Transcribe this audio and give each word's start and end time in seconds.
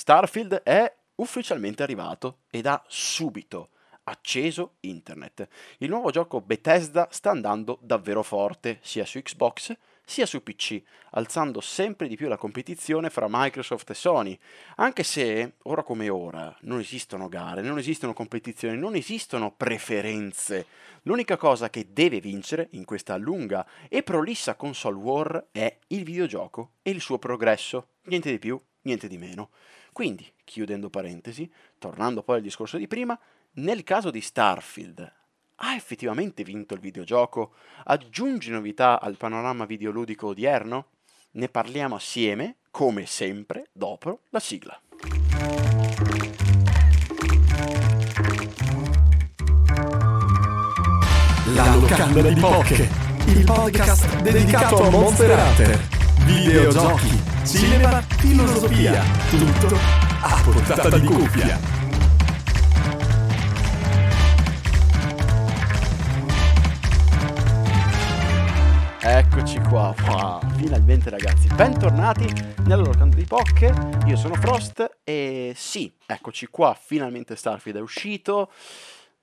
Starfield 0.00 0.62
è 0.62 0.90
ufficialmente 1.16 1.82
arrivato 1.82 2.38
ed 2.48 2.64
ha 2.64 2.82
subito 2.86 3.68
acceso 4.04 4.76
internet. 4.80 5.46
Il 5.76 5.90
nuovo 5.90 6.10
gioco 6.10 6.40
Bethesda 6.40 7.08
sta 7.10 7.28
andando 7.28 7.78
davvero 7.82 8.22
forte 8.22 8.78
sia 8.80 9.04
su 9.04 9.20
Xbox 9.20 9.76
sia 10.02 10.24
su 10.24 10.42
PC, 10.42 10.82
alzando 11.10 11.60
sempre 11.60 12.08
di 12.08 12.16
più 12.16 12.28
la 12.28 12.38
competizione 12.38 13.10
fra 13.10 13.26
Microsoft 13.28 13.90
e 13.90 13.94
Sony, 13.94 14.38
anche 14.76 15.02
se 15.02 15.56
ora 15.64 15.82
come 15.82 16.08
ora 16.08 16.56
non 16.62 16.80
esistono 16.80 17.28
gare, 17.28 17.60
non 17.60 17.76
esistono 17.76 18.14
competizioni, 18.14 18.78
non 18.78 18.94
esistono 18.94 19.52
preferenze. 19.52 20.64
L'unica 21.02 21.36
cosa 21.36 21.68
che 21.68 21.92
deve 21.92 22.20
vincere 22.20 22.68
in 22.70 22.86
questa 22.86 23.18
lunga 23.18 23.66
e 23.86 24.02
prolissa 24.02 24.54
console 24.54 24.96
war 24.96 25.46
è 25.52 25.78
il 25.88 26.04
videogioco 26.04 26.70
e 26.80 26.90
il 26.90 27.02
suo 27.02 27.18
progresso, 27.18 27.88
niente 28.04 28.30
di 28.30 28.38
più, 28.38 28.58
niente 28.82 29.06
di 29.06 29.18
meno. 29.18 29.50
Quindi, 29.92 30.30
chiudendo 30.44 30.90
parentesi, 30.90 31.50
tornando 31.78 32.22
poi 32.22 32.36
al 32.36 32.42
discorso 32.42 32.76
di 32.76 32.86
prima, 32.86 33.18
nel 33.54 33.82
caso 33.82 34.10
di 34.10 34.20
Starfield, 34.20 35.12
ha 35.62 35.74
effettivamente 35.74 36.42
vinto 36.42 36.74
il 36.74 36.80
videogioco? 36.80 37.52
Aggiunge 37.84 38.50
novità 38.50 39.00
al 39.00 39.16
panorama 39.16 39.66
videoludico 39.66 40.28
odierno? 40.28 40.86
Ne 41.32 41.48
parliamo 41.48 41.96
assieme, 41.96 42.56
come 42.70 43.06
sempre, 43.06 43.68
dopo 43.72 44.20
la 44.30 44.40
sigla. 44.40 44.80
La 51.54 51.74
locanda 51.74 52.22
di 52.22 52.40
Poche, 52.40 52.88
il 53.26 53.44
podcast 53.44 54.22
dedicato 54.22 54.82
a 54.84 54.90
Monster 54.90 55.30
Hunter, 55.30 55.78
videogiochi, 56.24 57.29
cinema, 57.44 58.00
filosofia, 58.02 59.02
tutto 59.30 59.78
a 60.22 60.40
portata 60.42 60.98
di 60.98 61.06
cuffia. 61.06 61.78
Eccoci 69.02 69.58
qua, 69.68 69.94
wow, 70.06 70.40
finalmente 70.56 71.10
ragazzi, 71.10 71.48
bentornati 71.54 72.30
nella 72.64 72.76
loro 72.76 72.92
canto 72.92 73.16
di 73.16 73.24
Poche, 73.24 73.72
io 74.06 74.16
sono 74.16 74.34
Frost 74.34 74.98
e 75.02 75.52
sì, 75.56 75.90
eccoci 76.06 76.46
qua, 76.46 76.76
finalmente 76.78 77.34
Starfield 77.34 77.78
è 77.78 77.80
uscito, 77.80 78.50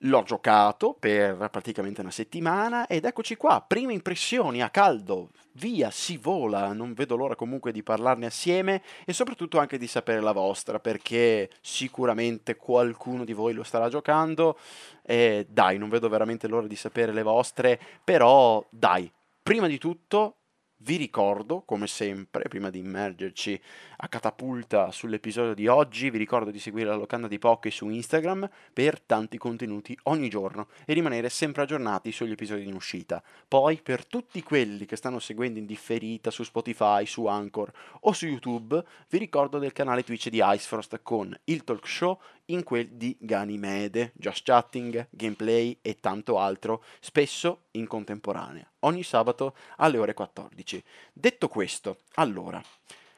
l'ho 0.02 0.22
giocato 0.22 0.94
per 0.98 1.48
praticamente 1.50 2.00
una 2.00 2.10
settimana 2.10 2.86
ed 2.86 3.04
eccoci 3.04 3.36
qua, 3.36 3.64
prime 3.66 3.92
impressioni 3.92 4.62
a 4.62 4.70
caldo, 4.70 5.30
via, 5.52 5.90
si 5.90 6.16
vola, 6.16 6.72
non 6.72 6.92
vedo 6.92 7.16
l'ora 7.16 7.34
comunque 7.34 7.72
di 7.72 7.82
parlarne 7.82 8.26
assieme 8.26 8.82
e 9.04 9.12
soprattutto 9.12 9.58
anche 9.58 9.78
di 9.78 9.86
sapere 9.86 10.20
la 10.20 10.32
vostra 10.32 10.78
perché 10.78 11.50
sicuramente 11.60 12.56
qualcuno 12.56 13.24
di 13.24 13.32
voi 13.32 13.54
lo 13.54 13.64
starà 13.64 13.88
giocando. 13.88 14.58
E 15.02 15.46
dai, 15.48 15.78
non 15.78 15.88
vedo 15.88 16.08
veramente 16.08 16.46
l'ora 16.46 16.66
di 16.66 16.76
sapere 16.76 17.12
le 17.12 17.22
vostre, 17.22 17.80
però 18.04 18.64
dai, 18.70 19.10
Prima 19.48 19.66
di 19.66 19.78
tutto 19.78 20.37
vi 20.78 20.96
ricordo, 20.96 21.62
come 21.62 21.86
sempre, 21.86 22.44
prima 22.48 22.70
di 22.70 22.78
immergerci 22.78 23.60
a 23.98 24.08
catapulta 24.08 24.92
sull'episodio 24.92 25.54
di 25.54 25.66
oggi, 25.66 26.08
vi 26.08 26.18
ricordo 26.18 26.50
di 26.50 26.60
seguire 26.60 26.88
la 26.88 26.94
locanda 26.96 27.26
di 27.26 27.38
Poké 27.38 27.70
su 27.70 27.88
Instagram 27.88 28.48
per 28.72 29.00
tanti 29.00 29.38
contenuti 29.38 29.98
ogni 30.04 30.28
giorno 30.28 30.68
e 30.84 30.92
rimanere 30.92 31.30
sempre 31.30 31.62
aggiornati 31.62 32.12
sugli 32.12 32.30
episodi 32.30 32.66
in 32.66 32.74
uscita. 32.74 33.22
Poi, 33.48 33.80
per 33.82 34.06
tutti 34.06 34.42
quelli 34.42 34.86
che 34.86 34.96
stanno 34.96 35.18
seguendo 35.18 35.58
in 35.58 35.66
differita 35.66 36.30
su 36.30 36.44
Spotify, 36.44 37.06
su 37.06 37.26
Anchor 37.26 37.72
o 38.00 38.12
su 38.12 38.26
YouTube, 38.26 38.84
vi 39.08 39.18
ricordo 39.18 39.58
del 39.58 39.72
canale 39.72 40.04
Twitch 40.04 40.28
di 40.28 40.40
Icefrost 40.40 41.00
con 41.02 41.36
il 41.44 41.64
talk 41.64 41.88
show 41.88 42.20
in 42.50 42.62
quel 42.62 42.88
di 42.88 43.16
Ganimede, 43.18 44.12
Just 44.14 44.44
Chatting, 44.44 45.08
Gameplay 45.10 45.78
e 45.82 45.98
tanto 46.00 46.38
altro, 46.38 46.82
spesso 47.00 47.64
in 47.72 47.86
contemporanea, 47.86 48.68
ogni 48.80 49.02
sabato 49.02 49.54
alle 49.76 49.98
ore 49.98 50.14
14. 50.14 50.82
Detto 51.12 51.48
questo, 51.48 52.00
allora, 52.14 52.62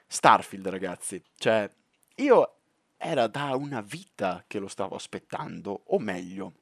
Starfield 0.06 0.68
ragazzi, 0.68 1.22
cioè 1.36 1.70
io 2.16 2.54
era 2.96 3.26
da 3.28 3.54
una 3.54 3.80
vita 3.80 4.44
che 4.46 4.58
lo 4.58 4.68
stavo 4.68 4.94
aspettando, 4.96 5.82
o 5.86 5.98
meglio, 5.98 6.52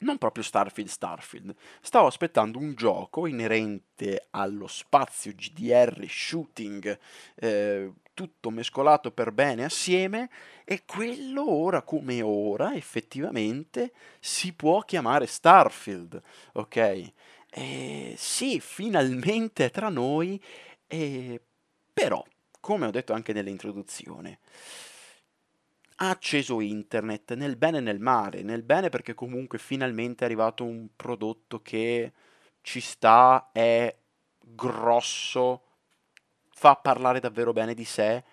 non 0.00 0.18
proprio 0.18 0.44
Starfield 0.44 0.88
Starfield, 0.88 1.54
stavo 1.80 2.06
aspettando 2.06 2.58
un 2.58 2.74
gioco 2.74 3.26
inerente 3.26 4.26
allo 4.30 4.66
spazio 4.66 5.32
GDR, 5.32 6.04
shooting, 6.08 6.98
eh, 7.36 7.92
tutto 8.16 8.48
mescolato 8.48 9.10
per 9.12 9.30
bene 9.30 9.64
assieme 9.64 10.30
e 10.64 10.84
quello 10.86 11.48
ora 11.50 11.82
come 11.82 12.22
ora 12.22 12.74
effettivamente 12.74 13.92
si 14.18 14.54
può 14.54 14.80
chiamare 14.80 15.26
Starfield, 15.26 16.22
ok? 16.54 17.12
E 17.50 18.14
sì, 18.16 18.58
finalmente 18.58 19.66
è 19.66 19.70
tra 19.70 19.90
noi, 19.90 20.42
e... 20.86 21.40
però, 21.92 22.24
come 22.58 22.86
ho 22.86 22.90
detto 22.90 23.12
anche 23.12 23.34
nell'introduzione, 23.34 24.38
ha 25.96 26.10
acceso 26.10 26.60
internet 26.60 27.34
nel 27.34 27.56
bene 27.56 27.78
e 27.78 27.80
nel 27.82 28.00
male, 28.00 28.42
nel 28.42 28.62
bene 28.62 28.88
perché 28.88 29.14
comunque 29.14 29.58
finalmente 29.58 30.22
è 30.22 30.26
arrivato 30.26 30.64
un 30.64 30.88
prodotto 30.96 31.60
che 31.60 32.12
ci 32.62 32.80
sta, 32.80 33.50
è 33.52 33.94
grosso, 34.40 35.65
fa 36.58 36.74
parlare 36.74 37.20
davvero 37.20 37.52
bene 37.52 37.74
di 37.74 37.84
sé, 37.84 38.24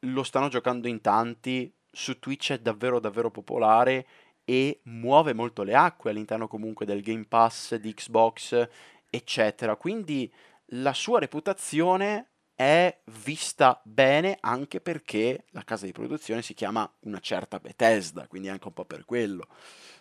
lo 0.00 0.24
stanno 0.24 0.48
giocando 0.48 0.88
in 0.88 1.00
tanti, 1.00 1.72
su 1.88 2.18
Twitch 2.18 2.50
è 2.50 2.58
davvero 2.58 2.98
davvero 2.98 3.30
popolare 3.30 4.06
e 4.44 4.80
muove 4.86 5.32
molto 5.32 5.62
le 5.62 5.76
acque 5.76 6.10
all'interno 6.10 6.48
comunque 6.48 6.84
del 6.84 7.02
Game 7.02 7.24
Pass 7.26 7.76
di 7.76 7.94
Xbox, 7.94 8.68
eccetera. 9.08 9.76
Quindi 9.76 10.30
la 10.70 10.92
sua 10.92 11.20
reputazione 11.20 12.30
è 12.52 13.00
vista 13.04 13.80
bene 13.84 14.36
anche 14.40 14.80
perché 14.80 15.44
la 15.50 15.62
casa 15.62 15.86
di 15.86 15.92
produzione 15.92 16.42
si 16.42 16.52
chiama 16.52 16.92
una 17.02 17.20
certa 17.20 17.60
Bethesda, 17.60 18.26
quindi 18.26 18.48
anche 18.48 18.66
un 18.66 18.74
po' 18.74 18.84
per 18.84 19.04
quello. 19.04 19.46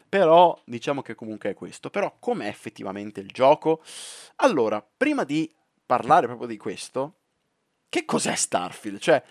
Però 0.09 0.59
diciamo 0.65 1.03
che 1.03 1.13
comunque 1.13 1.51
è 1.51 1.53
questo. 1.53 1.91
Però 1.91 2.17
com'è 2.19 2.47
effettivamente 2.47 3.19
il 3.19 3.29
gioco? 3.29 3.83
Allora, 4.37 4.81
prima 4.81 5.23
di 5.23 5.51
parlare 5.97 6.25
proprio 6.25 6.47
di 6.47 6.57
questo, 6.57 7.19
che 7.89 8.05
cos'è 8.05 8.35
Starfield? 8.35 8.97
Cioè, 8.99 9.23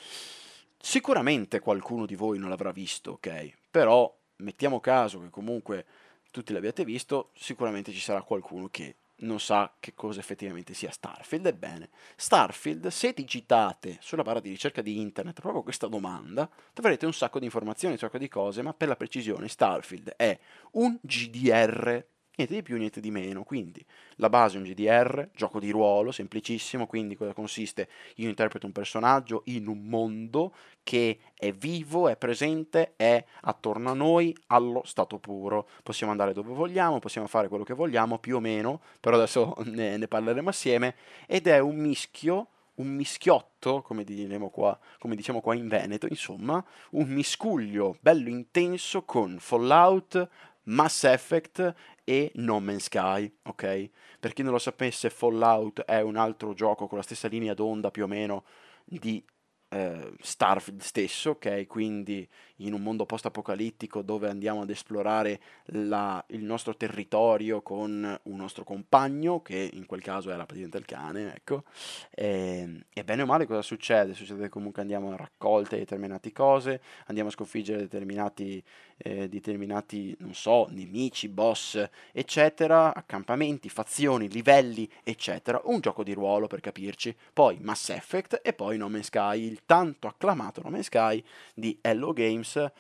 sicuramente 0.79 1.59
qualcuno 1.59 2.07
di 2.07 2.15
voi 2.15 2.39
non 2.39 2.49
l'avrà 2.49 2.71
visto, 2.71 3.13
ok? 3.13 3.53
Però 3.71 4.17
mettiamo 4.37 4.79
caso 4.79 5.21
che 5.21 5.31
comunque 5.31 5.85
tutti 6.31 6.53
l'abbiate 6.53 6.85
visto, 6.85 7.31
sicuramente 7.35 7.91
ci 7.93 8.01
sarà 8.01 8.23
qualcuno 8.23 8.69
che 8.69 8.97
non 9.23 9.41
sa 9.41 9.75
che 9.79 9.95
cosa 9.95 10.21
effettivamente 10.21 10.75
sia 10.75 10.91
Starfield. 10.91 11.47
Ebbene, 11.47 11.91
Starfield, 12.17 12.87
se 12.89 13.13
digitate 13.13 13.99
sulla 14.01 14.23
barra 14.23 14.41
di 14.41 14.51
ricerca 14.51 14.83
di 14.83 15.01
internet 15.01 15.41
proprio 15.41 15.63
questa 15.63 15.89
domanda, 15.89 16.49
troverete 16.73 17.07
un 17.07 17.13
sacco 17.13 17.39
di 17.39 17.45
informazioni, 17.45 17.95
un 17.95 18.01
sacco 18.01 18.19
di 18.19 18.29
cose, 18.29 18.63
ma 18.63 18.73
per 18.73 18.89
la 18.89 18.97
precisione 18.97 19.49
Starfield 19.49 20.15
è 20.17 20.39
un 20.73 20.97
GDR 21.01 22.05
niente 22.37 22.55
di 22.55 22.63
più, 22.63 22.77
niente 22.77 23.01
di 23.01 23.11
meno. 23.11 23.45
Quindi 23.45 23.85
la 24.17 24.29
base 24.29 24.57
è 24.57 24.59
un 24.59 24.65
GDR, 24.65 25.29
gioco 25.35 25.61
di 25.61 25.71
ruolo, 25.71 26.11
semplicissimo, 26.11 26.87
quindi 26.87 27.17
cosa 27.17 27.33
consiste? 27.33 27.89
Io 28.17 28.29
interpreto 28.29 28.67
un 28.67 28.73
personaggio 28.73 29.43
in 29.47 29.67
un 29.67 29.85
mondo 29.85 30.55
che 30.83 31.19
è 31.35 31.53
vivo, 31.53 32.09
è 32.09 32.17
presente, 32.17 32.95
è 32.97 33.25
attorno 33.43 33.91
a 33.91 33.95
noi 33.95 34.35
allo 34.49 34.83
stato 34.85 35.19
puro. 35.19 35.69
Possiamo 35.83 36.13
andare 36.13 36.33
dove 36.33 36.53
vogliamo, 36.53 36.99
possiamo 36.99 37.27
fare 37.27 37.49
quello 37.49 37.65
che 37.65 37.75
vogliamo, 37.75 38.19
più 38.19 38.37
o 38.37 38.41
meno, 38.41 38.81
però 39.01 39.17
adesso 39.17 39.55
ne, 39.67 39.97
ne 39.97 40.09
parleremo 40.09 40.49
assieme, 40.49 40.95
ed 41.27 41.47
è 41.47 41.59
un 41.59 41.77
mischio 41.77 42.49
un 42.75 42.89
mischiotto, 42.89 43.83
come, 43.83 44.05
qua, 44.51 44.79
come 44.99 45.15
diciamo 45.15 45.41
qua 45.41 45.55
in 45.55 45.69
Veneto, 45.69 46.07
insomma, 46.09 46.65
un 46.93 47.07
miscuglio 47.09 47.97
bello 48.01 48.31
intenso 48.31 49.03
con 49.05 49.37
Fallout, 49.39 50.29
Mass 50.65 51.05
Effect 51.05 51.75
e 52.05 52.33
No 52.37 52.61
Man's 52.61 52.85
Sky, 52.85 53.33
ok? 53.43 53.91
Per 54.19 54.33
chi 54.33 54.43
non 54.43 54.53
lo 54.53 54.59
sapesse, 54.59 55.11
Fallout 55.11 55.83
è 55.83 56.01
un 56.01 56.17
altro 56.17 56.55
gioco 56.55 56.87
con 56.87 56.99
la 56.99 57.05
stessa 57.05 57.29
linea 57.29 57.55
d'onda 57.55 57.91
più 57.91 58.05
o 58.05 58.07
meno 58.07 58.45
di 58.85 59.25
eh, 59.73 60.13
Starfield 60.21 60.83
stesso, 60.83 61.31
ok? 61.31 61.67
Quindi 61.67 62.29
in 62.57 62.75
un 62.75 62.83
mondo 62.83 63.07
post-apocalittico 63.07 64.03
dove 64.03 64.29
andiamo 64.29 64.63
ad 64.63 64.71
esplorare 64.71 65.41
la, 65.67 66.23
il 66.29 66.45
nostro 66.45 66.77
territorio 66.77 67.63
con 67.63 68.21
un 68.23 68.37
nostro 68.37 68.65
compagno, 68.65 69.41
che 69.41 69.71
in 69.73 69.87
quel 69.87 70.03
caso 70.03 70.31
era 70.31 70.45
praticamente 70.45 70.79
il 70.79 70.85
cane, 70.85 71.35
ecco. 71.35 71.65
E, 72.11 72.59
ehm, 72.61 72.85
e 72.93 73.05
bene 73.05 73.23
o 73.23 73.27
male 73.27 73.47
cosa 73.47 73.63
succede? 73.63 74.15
Succede 74.15 74.43
che 74.43 74.49
comunque 74.49 74.83
andiamo 74.83 75.13
a 75.13 75.17
raccolte 75.17 75.79
determinate 75.79 76.33
cose, 76.33 76.81
andiamo 77.07 77.31
a 77.31 77.33
sconfiggere 77.33 77.81
determinati, 77.81 78.63
eh, 78.99 79.29
determinati, 79.29 80.15
non 80.21 80.35
so, 80.35 80.67
nemici, 80.71 81.29
boss, 81.29 81.83
eccetera, 82.13 82.95
accampamenti, 82.95 83.69
fazioni, 83.69 84.29
livelli, 84.29 84.89
eccetera. 85.03 85.61
Un 85.65 85.81
gioco 85.81 86.05
di 86.05 86.13
ruolo 86.13 86.47
per 86.47 86.61
capirci. 86.61 87.17
Poi 87.33 87.59
Mass 87.61 87.89
Effect 87.89 88.41
e 88.43 88.53
poi 88.53 88.77
No 88.77 88.89
Man's 88.89 89.07
Sky, 89.07 89.45
il 89.45 89.62
tanto 89.67 90.07
acclamato 90.07 90.61
No 90.63 90.71
Man's 90.71 90.87
Sky 90.87 91.23
di 91.55 91.79
Hello 91.81 92.13
Games, 92.13 92.71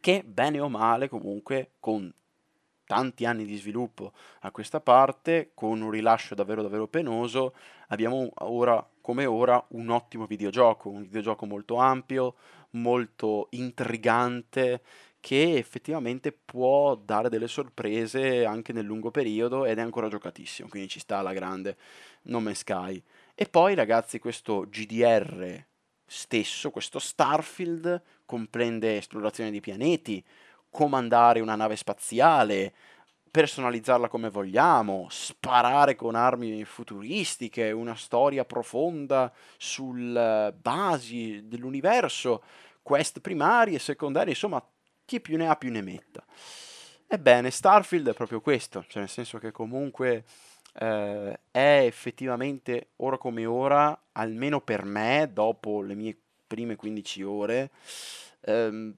che 0.00 0.22
bene 0.24 0.60
o 0.60 0.68
male 0.68 1.08
comunque 1.08 1.72
con 1.80 2.12
tanti 2.86 3.24
anni 3.24 3.44
di 3.44 3.56
sviluppo 3.56 4.12
a 4.40 4.50
questa 4.50 4.80
parte, 4.80 5.50
con 5.54 5.80
un 5.80 5.90
rilascio 5.90 6.34
davvero 6.34 6.62
davvero 6.62 6.86
penoso, 6.86 7.54
abbiamo 7.88 8.30
ora 8.38 8.86
come 9.00 9.26
ora 9.26 9.62
un 9.68 9.88
ottimo 9.90 10.26
videogioco, 10.26 10.88
un 10.88 11.02
videogioco 11.02 11.46
molto 11.46 11.76
ampio, 11.76 12.34
molto 12.70 13.48
intrigante, 13.50 14.82
che 15.20 15.56
effettivamente 15.56 16.32
può 16.32 16.94
dare 16.94 17.28
delle 17.28 17.48
sorprese 17.48 18.44
anche 18.44 18.72
nel 18.72 18.84
lungo 18.84 19.10
periodo 19.10 19.64
ed 19.64 19.78
è 19.78 19.80
ancora 19.80 20.08
giocatissimo, 20.08 20.68
quindi 20.68 20.88
ci 20.88 21.00
sta 21.00 21.18
alla 21.18 21.32
grande 21.32 21.76
No 22.22 22.40
Man's 22.40 22.58
Sky. 22.58 23.02
E 23.34 23.46
poi 23.46 23.74
ragazzi 23.74 24.18
questo 24.18 24.66
GDR 24.68 25.64
stesso, 26.06 26.70
questo 26.70 26.98
Starfield, 26.98 28.00
comprende 28.24 28.96
esplorazione 28.96 29.50
di 29.50 29.60
pianeti, 29.60 30.24
comandare 30.70 31.40
una 31.40 31.56
nave 31.56 31.76
spaziale, 31.76 32.72
personalizzarla 33.30 34.08
come 34.08 34.30
vogliamo, 34.30 35.08
sparare 35.10 35.94
con 35.94 36.14
armi 36.14 36.64
futuristiche, 36.64 37.70
una 37.70 37.94
storia 37.94 38.44
profonda 38.44 39.32
sulle 39.58 40.54
basi 40.58 41.46
dell'universo, 41.46 42.42
quest 42.82 43.20
primari 43.20 43.74
e 43.74 43.78
secondari, 43.78 44.30
insomma 44.30 44.64
chi 45.04 45.20
più 45.20 45.36
ne 45.36 45.48
ha 45.48 45.56
più 45.56 45.70
ne 45.70 45.82
metta. 45.82 46.24
Ebbene, 47.08 47.50
Starfield 47.50 48.08
è 48.08 48.14
proprio 48.14 48.40
questo, 48.40 48.84
cioè 48.88 49.00
nel 49.00 49.10
senso 49.10 49.38
che 49.38 49.52
comunque 49.52 50.24
eh, 50.78 51.40
è 51.50 51.82
effettivamente 51.84 52.90
ora 52.96 53.18
come 53.18 53.46
ora, 53.46 53.98
almeno 54.12 54.60
per 54.60 54.84
me, 54.84 55.30
dopo 55.32 55.82
le 55.82 55.94
mie 55.94 56.16
prime 56.46 56.76
15 56.76 57.22
ore, 57.22 57.70
ehm, 58.40 58.94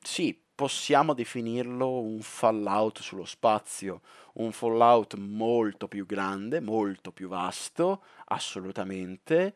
sì, 0.00 0.38
possiamo 0.54 1.12
definirlo 1.14 2.00
un 2.00 2.20
Fallout 2.22 3.00
sullo 3.00 3.24
spazio, 3.24 4.00
un 4.34 4.52
Fallout 4.52 5.14
molto 5.16 5.88
più 5.88 6.06
grande, 6.06 6.60
molto 6.60 7.12
più 7.12 7.28
vasto, 7.28 8.02
assolutamente, 8.26 9.54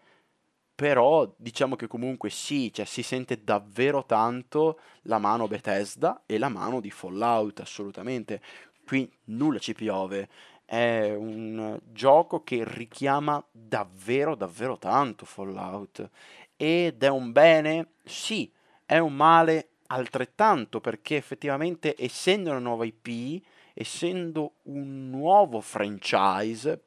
però 0.75 1.31
diciamo 1.37 1.77
che 1.77 1.87
comunque 1.87 2.31
sì, 2.31 2.73
cioè, 2.73 2.87
si 2.87 3.03
sente 3.03 3.43
davvero 3.45 4.05
tanto 4.07 4.81
la 5.03 5.19
mano 5.19 5.47
Bethesda 5.47 6.23
e 6.27 6.39
la 6.39 6.49
mano 6.49 6.81
di 6.81 6.91
Fallout, 6.91 7.61
assolutamente. 7.61 8.41
Qui 8.87 9.11
nulla 9.27 9.59
ci 9.59 9.75
piove. 9.75 10.29
È 10.71 11.13
un 11.13 11.81
gioco 11.91 12.45
che 12.45 12.63
richiama 12.65 13.45
davvero, 13.51 14.37
davvero 14.37 14.79
tanto 14.79 15.27
Fallout. 15.27 16.09
Ed 16.55 17.03
è 17.03 17.09
un 17.09 17.33
bene? 17.33 17.95
Sì, 18.05 18.53
è 18.87 18.99
un 18.99 19.17
male 19.17 19.71
altrettanto, 19.89 20.81
perché 20.81 21.17
effettivamente 21.17 21.97
essendo 21.99 22.51
una 22.51 22.61
nuova 22.61 22.85
IP, 22.85 23.45
essendo 23.75 24.59
un 24.67 25.11
nuovo 25.11 25.61
franchise, 25.61 26.85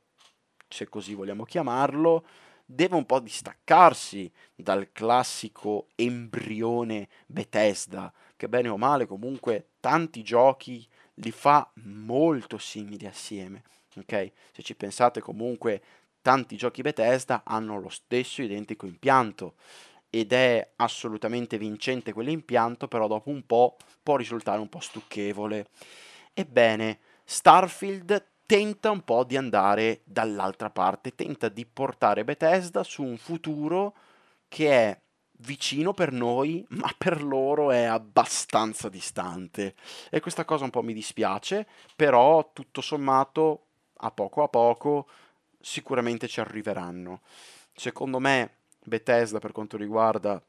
se 0.69 0.87
così 0.87 1.13
vogliamo 1.13 1.43
chiamarlo, 1.43 2.25
deve 2.63 2.95
un 2.95 3.05
po' 3.05 3.19
distaccarsi 3.19 4.31
dal 4.55 4.93
classico 4.93 5.87
embrione 5.95 7.09
Bethesda, 7.25 8.13
che 8.37 8.47
bene 8.47 8.69
o 8.69 8.77
male 8.77 9.05
comunque 9.07 9.71
tanti 9.81 10.23
giochi 10.23 10.87
li 11.15 11.31
fa 11.31 11.69
molto 11.83 12.57
simili 12.57 13.05
assieme. 13.05 13.63
Ok? 13.95 14.31
Se 14.51 14.61
ci 14.63 14.75
pensate 14.75 15.21
comunque 15.21 15.81
tanti 16.21 16.55
giochi 16.55 16.81
Bethesda 16.81 17.43
hanno 17.45 17.79
lo 17.79 17.89
stesso 17.89 18.41
identico 18.41 18.85
impianto 18.85 19.55
ed 20.09 20.31
è 20.31 20.73
assolutamente 20.77 21.57
vincente 21.57 22.13
quell'impianto, 22.13 22.87
però 22.87 23.07
dopo 23.07 23.29
un 23.29 23.45
po' 23.45 23.77
può 24.01 24.15
risultare 24.15 24.59
un 24.59 24.69
po' 24.69 24.79
stucchevole. 24.79 25.67
Ebbene, 26.33 26.99
Starfield 27.23 28.25
tenta 28.45 28.91
un 28.91 29.01
po' 29.03 29.23
di 29.23 29.37
andare 29.37 30.01
dall'altra 30.03 30.69
parte, 30.69 31.15
tenta 31.15 31.49
di 31.49 31.65
portare 31.65 32.23
Bethesda 32.23 32.83
su 32.83 33.03
un 33.03 33.17
futuro 33.17 33.95
che 34.47 34.69
è 34.69 35.01
vicino 35.43 35.93
per 35.93 36.11
noi, 36.11 36.65
ma 36.71 36.93
per 36.97 37.23
loro 37.23 37.71
è 37.71 37.83
abbastanza 37.83 38.89
distante. 38.89 39.75
E 40.09 40.19
questa 40.19 40.45
cosa 40.45 40.63
un 40.63 40.69
po' 40.69 40.83
mi 40.83 40.93
dispiace, 40.93 41.67
però 41.95 42.51
tutto 42.53 42.81
sommato, 42.81 43.65
a 43.97 44.11
poco 44.11 44.43
a 44.43 44.47
poco, 44.47 45.07
sicuramente 45.59 46.27
ci 46.27 46.39
arriveranno. 46.39 47.21
Secondo 47.73 48.19
me, 48.19 48.57
Bethesda, 48.83 49.39
per 49.39 49.51
quanto 49.51 49.77
riguarda 49.77 50.41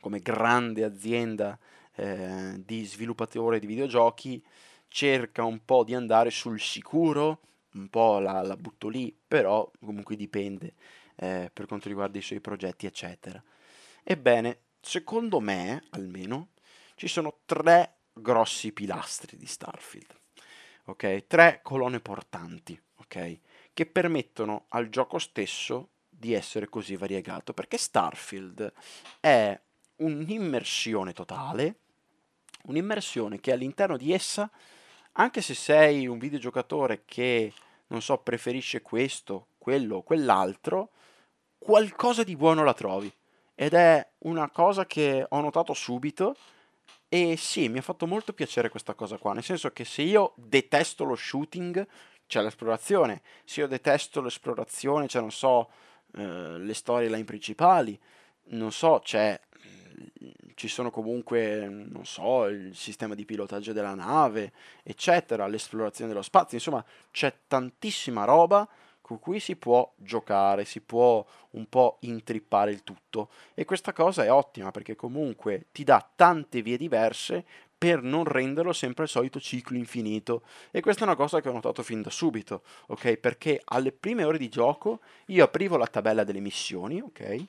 come 0.00 0.18
grande 0.20 0.84
azienda 0.84 1.58
eh, 1.94 2.60
di 2.64 2.84
sviluppatore 2.84 3.60
di 3.60 3.66
videogiochi, 3.66 4.42
cerca 4.88 5.44
un 5.44 5.64
po' 5.64 5.84
di 5.84 5.94
andare 5.94 6.30
sul 6.30 6.60
sicuro, 6.60 7.40
un 7.74 7.88
po' 7.88 8.18
la, 8.18 8.42
la 8.42 8.56
butto 8.56 8.88
lì, 8.88 9.16
però 9.26 9.70
comunque 9.80 10.16
dipende 10.16 10.74
eh, 11.16 11.50
per 11.52 11.66
quanto 11.66 11.88
riguarda 11.88 12.18
i 12.18 12.22
suoi 12.22 12.40
progetti, 12.40 12.86
eccetera. 12.86 13.42
Ebbene, 14.04 14.58
secondo 14.80 15.38
me, 15.40 15.84
almeno, 15.90 16.48
ci 16.96 17.06
sono 17.06 17.38
tre 17.44 17.98
grossi 18.12 18.72
pilastri 18.72 19.36
di 19.36 19.46
Starfield, 19.46 20.18
ok? 20.86 21.26
Tre 21.26 21.60
colonne 21.62 22.00
portanti, 22.00 22.80
ok? 22.96 23.38
Che 23.72 23.86
permettono 23.86 24.64
al 24.68 24.88
gioco 24.88 25.18
stesso 25.18 25.90
di 26.08 26.32
essere 26.32 26.68
così 26.68 26.96
variegato, 26.96 27.52
perché 27.54 27.78
Starfield 27.78 28.72
è 29.20 29.58
un'immersione 29.96 31.12
totale, 31.12 31.76
un'immersione 32.64 33.40
che 33.40 33.52
all'interno 33.52 33.96
di 33.96 34.12
essa 34.12 34.50
anche 35.12 35.42
se 35.42 35.54
sei 35.54 36.06
un 36.06 36.18
videogiocatore 36.18 37.02
che, 37.04 37.52
non 37.88 38.00
so, 38.00 38.18
preferisce 38.18 38.80
questo, 38.80 39.48
quello 39.58 39.96
o 39.96 40.02
quell'altro, 40.02 40.90
qualcosa 41.58 42.24
di 42.24 42.34
buono 42.34 42.64
la 42.64 42.74
trovi. 42.74 43.12
Ed 43.62 43.74
è 43.74 44.04
una 44.24 44.50
cosa 44.50 44.86
che 44.86 45.24
ho 45.28 45.40
notato 45.40 45.72
subito 45.72 46.34
e 47.08 47.36
sì, 47.36 47.68
mi 47.68 47.78
ha 47.78 47.82
fatto 47.82 48.08
molto 48.08 48.32
piacere 48.32 48.68
questa 48.68 48.94
cosa 48.94 49.18
qua, 49.18 49.34
nel 49.34 49.44
senso 49.44 49.70
che 49.70 49.84
se 49.84 50.02
io 50.02 50.32
detesto 50.34 51.04
lo 51.04 51.14
shooting, 51.14 51.86
c'è 52.26 52.42
l'esplorazione, 52.42 53.22
se 53.44 53.60
io 53.60 53.68
detesto 53.68 54.20
l'esplorazione, 54.20 55.06
cioè 55.06 55.20
non 55.20 55.30
so, 55.30 55.70
eh, 56.16 56.58
le 56.58 56.74
storyline 56.74 57.22
principali, 57.22 57.96
non 58.46 58.72
so, 58.72 59.00
c'è 59.04 59.40
ci 60.54 60.66
sono 60.66 60.90
comunque, 60.90 61.68
non 61.68 62.04
so, 62.04 62.46
il 62.46 62.74
sistema 62.74 63.14
di 63.14 63.24
pilotaggio 63.24 63.72
della 63.72 63.94
nave, 63.94 64.52
eccetera, 64.82 65.46
l'esplorazione 65.46 66.10
dello 66.10 66.22
spazio, 66.22 66.56
insomma 66.56 66.84
c'è 67.12 67.32
tantissima 67.46 68.24
roba 68.24 68.68
con 69.12 69.18
cui 69.18 69.40
si 69.40 69.56
può 69.56 69.92
giocare, 69.96 70.64
si 70.64 70.80
può 70.80 71.24
un 71.50 71.68
po' 71.68 71.98
intrippare 72.00 72.70
il 72.70 72.82
tutto 72.82 73.28
e 73.52 73.66
questa 73.66 73.92
cosa 73.92 74.24
è 74.24 74.32
ottima 74.32 74.70
perché 74.70 74.96
comunque 74.96 75.66
ti 75.70 75.84
dà 75.84 76.06
tante 76.16 76.62
vie 76.62 76.78
diverse 76.78 77.44
per 77.76 78.00
non 78.00 78.24
renderlo 78.24 78.72
sempre 78.72 79.04
il 79.04 79.10
solito 79.10 79.40
ciclo 79.40 79.76
infinito. 79.76 80.42
E 80.70 80.80
questa 80.80 81.02
è 81.02 81.06
una 81.06 81.16
cosa 81.16 81.40
che 81.40 81.48
ho 81.48 81.52
notato 81.52 81.82
fin 81.82 82.00
da 82.00 82.10
subito, 82.10 82.62
ok? 82.86 83.16
Perché 83.16 83.60
alle 83.64 83.90
prime 83.90 84.24
ore 84.24 84.38
di 84.38 84.48
gioco 84.48 85.00
io 85.26 85.44
aprivo 85.44 85.76
la 85.76 85.88
tabella 85.88 86.24
delle 86.24 86.40
missioni, 86.40 87.00
ok? 87.00 87.44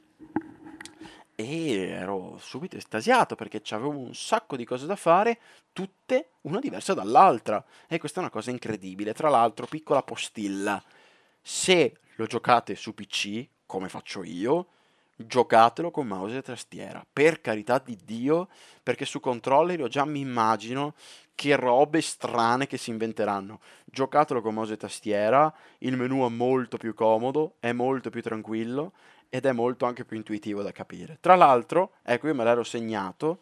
e 1.36 1.88
ero 1.88 2.38
subito 2.40 2.78
estasiato 2.78 3.36
perché 3.36 3.62
avevo 3.70 3.90
un 3.90 4.14
sacco 4.14 4.56
di 4.56 4.66
cose 4.66 4.86
da 4.86 4.96
fare, 4.96 5.40
tutte 5.74 6.34
una 6.42 6.60
diversa 6.60 6.94
dall'altra. 6.94 7.64
E 7.88 7.98
questa 7.98 8.20
è 8.20 8.24
una 8.24 8.32
cosa 8.32 8.52
incredibile. 8.52 9.14
Tra 9.14 9.30
l'altro, 9.30 9.66
piccola 9.66 10.04
postilla, 10.04 10.82
se 11.44 11.98
lo 12.16 12.26
giocate 12.26 12.74
su 12.76 12.94
PC, 12.94 13.46
come 13.66 13.90
faccio 13.90 14.24
io, 14.24 14.68
giocatelo 15.16 15.92
con 15.92 16.08
mouse 16.08 16.38
e 16.38 16.42
tastiera. 16.42 17.06
Per 17.12 17.42
carità 17.42 17.80
di 17.80 18.00
Dio, 18.04 18.48
perché 18.82 19.06
su 19.06 19.20
controller 19.20 19.80
io 19.80 19.88
già 19.90 20.06
mi 20.06 20.22
immagino 20.22 20.96
che 21.36 21.56
robe 21.56 22.02
strane 22.02 22.66
che 22.66 22.78
si 22.78 22.92
inventeranno. 22.92 23.60
Giocatelo 23.86 24.42
con 24.42 24.54
mouse 24.54 24.74
e 24.74 24.78
tastiera, 24.78 25.54
il 25.80 25.98
menu 25.98 26.26
è 26.26 26.30
molto 26.30 26.78
più 26.78 26.94
comodo, 26.94 27.56
è 27.60 27.74
molto 27.74 28.10
più 28.10 28.22
tranquillo 28.22 28.94
ed 29.30 29.46
è 29.46 29.52
molto 29.52 29.86
anche 29.86 30.06
più 30.06 30.16
intuitivo 30.16 30.62
da 30.62 30.72
capire. 30.72 31.18
Tra 31.20 31.36
l'altro, 31.36 31.94
ecco 32.04 32.28
io 32.28 32.36
me 32.36 32.44
l'ero 32.44 32.64
segnato, 32.64 33.40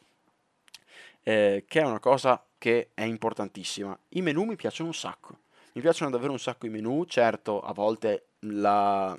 eh, 1.21 1.65
che 1.67 1.81
è 1.81 1.85
una 1.85 1.99
cosa 1.99 2.43
che 2.57 2.89
è 2.93 3.03
importantissima. 3.03 3.97
I 4.09 4.21
menu 4.21 4.45
mi 4.45 4.55
piacciono 4.55 4.89
un 4.89 4.95
sacco. 4.95 5.40
Mi 5.73 5.81
piacciono 5.81 6.11
davvero 6.11 6.33
un 6.33 6.39
sacco 6.39 6.65
i 6.65 6.69
menu, 6.69 7.05
certo 7.05 7.61
a 7.61 7.71
volte 7.71 8.31
la, 8.39 9.17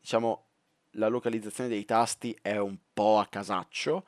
diciamo, 0.00 0.44
la 0.92 1.08
localizzazione 1.08 1.68
dei 1.68 1.84
tasti 1.84 2.36
è 2.40 2.56
un 2.56 2.78
po' 2.94 3.18
a 3.18 3.26
casaccio, 3.26 4.06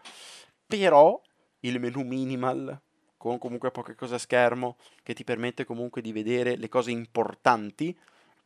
però 0.66 1.20
il 1.60 1.78
menu 1.78 2.02
minimal 2.02 2.80
con 3.18 3.36
comunque 3.38 3.70
poche 3.70 3.94
cose 3.94 4.14
a 4.14 4.18
schermo 4.18 4.78
che 5.02 5.12
ti 5.12 5.22
permette 5.22 5.66
comunque 5.66 6.00
di 6.00 6.12
vedere 6.12 6.56
le 6.56 6.68
cose 6.70 6.90
importanti 6.90 7.96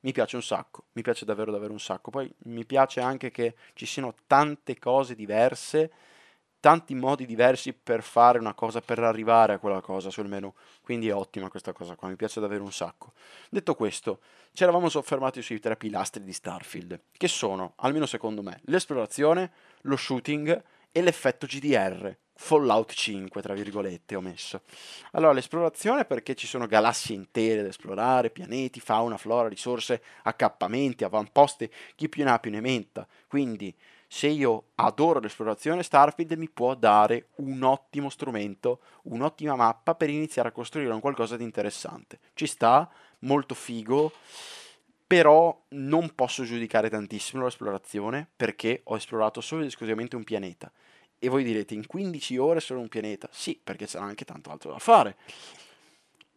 mi 0.01 0.13
piace 0.13 0.37
un 0.37 0.43
sacco, 0.43 0.87
mi 0.93 1.03
piace 1.03 1.25
davvero 1.25 1.51
davvero 1.53 1.73
un 1.73 1.81
sacco. 1.81 2.11
Poi 2.11 2.33
mi 2.45 2.65
piace 2.65 3.01
anche 3.01 3.31
che 3.31 3.55
ci 3.75 3.87
siano 3.87 4.15
tante 4.27 4.79
cose 4.79 5.15
diverse, 5.15 5.93
tanti 6.67 6.97
modi 6.97 7.27
diversi 7.27 7.73
per 7.73 8.03
fare 8.03 8.41
una 8.41 8.53
cosa, 8.53 8.81
per 8.81 8.99
arrivare 8.99 9.53
a 9.53 9.59
quella 9.61 9.81
cosa 9.81 10.11
sul 10.11 10.27
menu. 10.27 10.53
Quindi 10.83 11.07
è 11.07 11.15
ottima 11.15 11.49
questa 11.49 11.73
cosa 11.73 11.95
qua, 11.95 12.09
mi 12.09 12.17
piace 12.17 12.41
davvero 12.41 12.65
un 12.65 12.73
sacco. 12.73 13.13
Detto 13.49 13.77
questo, 13.77 14.19
ci 14.53 14.65
eravamo 14.65 14.89
soffermati 14.89 15.43
sui 15.43 15.61
tre 15.61 15.77
pilastri 15.77 16.25
di 16.25 16.33
Starfield, 16.33 17.03
che 17.17 17.29
sono, 17.29 17.75
almeno 17.77 18.05
secondo 18.05 18.43
me, 18.43 18.59
l'esplorazione, 18.65 19.53
lo 19.83 19.95
shooting 19.95 20.61
e 20.91 21.03
l'effetto 21.03 21.47
GDR. 21.47 22.17
Fallout 22.39 22.93
5, 22.93 23.41
tra 23.41 23.55
virgolette, 23.55 24.17
ho 24.17 24.21
messo. 24.21 24.63
Allora, 25.13 25.33
l'esplorazione 25.33 26.05
perché 26.05 26.35
ci 26.35 26.49
sono 26.49 26.67
galassie 26.67 27.15
intere 27.15 27.63
da 27.63 27.69
esplorare, 27.69 28.31
pianeti, 28.31 28.81
fauna, 28.81 29.17
flora, 29.17 29.47
risorse, 29.47 30.03
accappamenti, 30.25 31.05
avamposti, 31.05 31.71
chi 31.95 32.09
più 32.09 32.25
ne 32.25 32.33
ha 32.33 32.39
più 32.41 32.51
ne 32.51 32.61
menta. 32.61 33.07
Quindi, 33.29 33.73
se 34.09 34.29
io 34.29 34.69
adoro 34.77 35.21
l'esplorazione, 35.21 35.83
Starfield 35.83 36.33
mi 36.33 36.49
può 36.49 36.75
dare 36.75 37.29
un 37.37 37.63
ottimo 37.63 38.09
strumento, 38.09 38.81
un'ottima 39.05 39.57
mappa 39.57 39.95
per 39.95 40.11
iniziare 40.11 40.49
a 40.49 40.53
costruire 40.53 40.93
un 40.93 41.01
qualcosa 41.01 41.37
di 41.37 41.45
interessante. 41.45 42.19
Ci 42.35 42.47
sta, 42.47 42.91
molto 43.21 43.55
figo, 43.55 44.13
però 45.07 45.57
non 45.71 46.15
posso 46.15 46.45
giudicare 46.45 46.91
tantissimo 46.91 47.45
l'esplorazione 47.45 48.29
perché 48.35 48.81
ho 48.85 48.97
esplorato 48.97 49.41
solo 49.41 49.63
ed 49.63 49.69
esclusivamente 49.69 50.17
un 50.17 50.25
pianeta 50.25 50.71
e 51.19 51.29
voi 51.29 51.45
direte, 51.45 51.75
in 51.75 51.87
15 51.87 52.37
ore 52.37 52.61
solo 52.61 52.81
un 52.81 52.89
pianeta? 52.89 53.29
Sì, 53.33 53.59
perché 53.63 53.87
c'era 53.87 54.05
anche 54.05 54.25
tanto 54.25 54.51
altro 54.51 54.71
da 54.71 54.79
fare. 54.79 55.17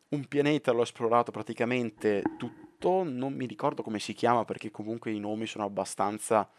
Un 0.09 0.25
pianeta 0.25 0.71
l'ho 0.71 0.81
esplorato 0.81 1.31
praticamente 1.31 2.23
tutto, 2.37 3.03
non 3.03 3.33
mi 3.33 3.45
ricordo 3.45 3.83
come 3.83 3.99
si 3.99 4.13
chiama 4.13 4.45
perché 4.45 4.71
comunque 4.71 5.11
i 5.11 5.19
nomi 5.19 5.45
sono 5.45 5.65
abbastanza, 5.65 6.49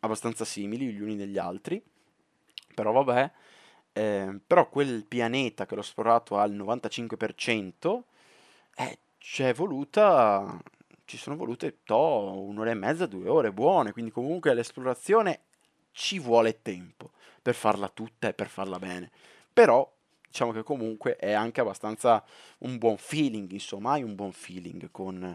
abbastanza 0.00 0.44
simili 0.44 0.92
gli 0.92 1.00
uni 1.00 1.16
degli 1.16 1.38
altri. 1.38 1.82
Però 2.74 2.92
vabbè, 2.92 3.30
eh, 3.92 4.38
però 4.46 4.68
quel 4.68 5.04
pianeta 5.04 5.66
che 5.66 5.74
l'ho 5.74 5.80
esplorato 5.80 6.38
al 6.38 6.52
95%, 6.52 8.04
eh, 8.76 8.98
c'è 9.18 9.52
voluta, 9.52 10.60
ci 11.04 11.16
sono 11.16 11.36
volute 11.36 11.78
to, 11.84 11.96
un'ora 11.96 12.70
e 12.70 12.74
mezza, 12.74 13.06
due 13.06 13.28
ore 13.28 13.52
buone, 13.52 13.92
quindi 13.92 14.10
comunque 14.10 14.54
l'esplorazione 14.54 15.40
ci 15.90 16.20
vuole 16.20 16.62
tempo 16.62 17.10
per 17.42 17.54
farla 17.54 17.88
tutta 17.88 18.28
e 18.28 18.34
per 18.34 18.48
farla 18.48 18.78
bene. 18.78 19.10
Però 19.52 19.90
diciamo 20.28 20.52
che 20.52 20.62
comunque 20.62 21.16
è 21.16 21.32
anche 21.32 21.60
abbastanza 21.60 22.24
un 22.58 22.78
buon 22.78 22.98
feeling, 22.98 23.50
insomma, 23.50 23.92
hai 23.92 24.02
un 24.02 24.14
buon 24.14 24.32
feeling 24.32 24.90
con, 24.90 25.34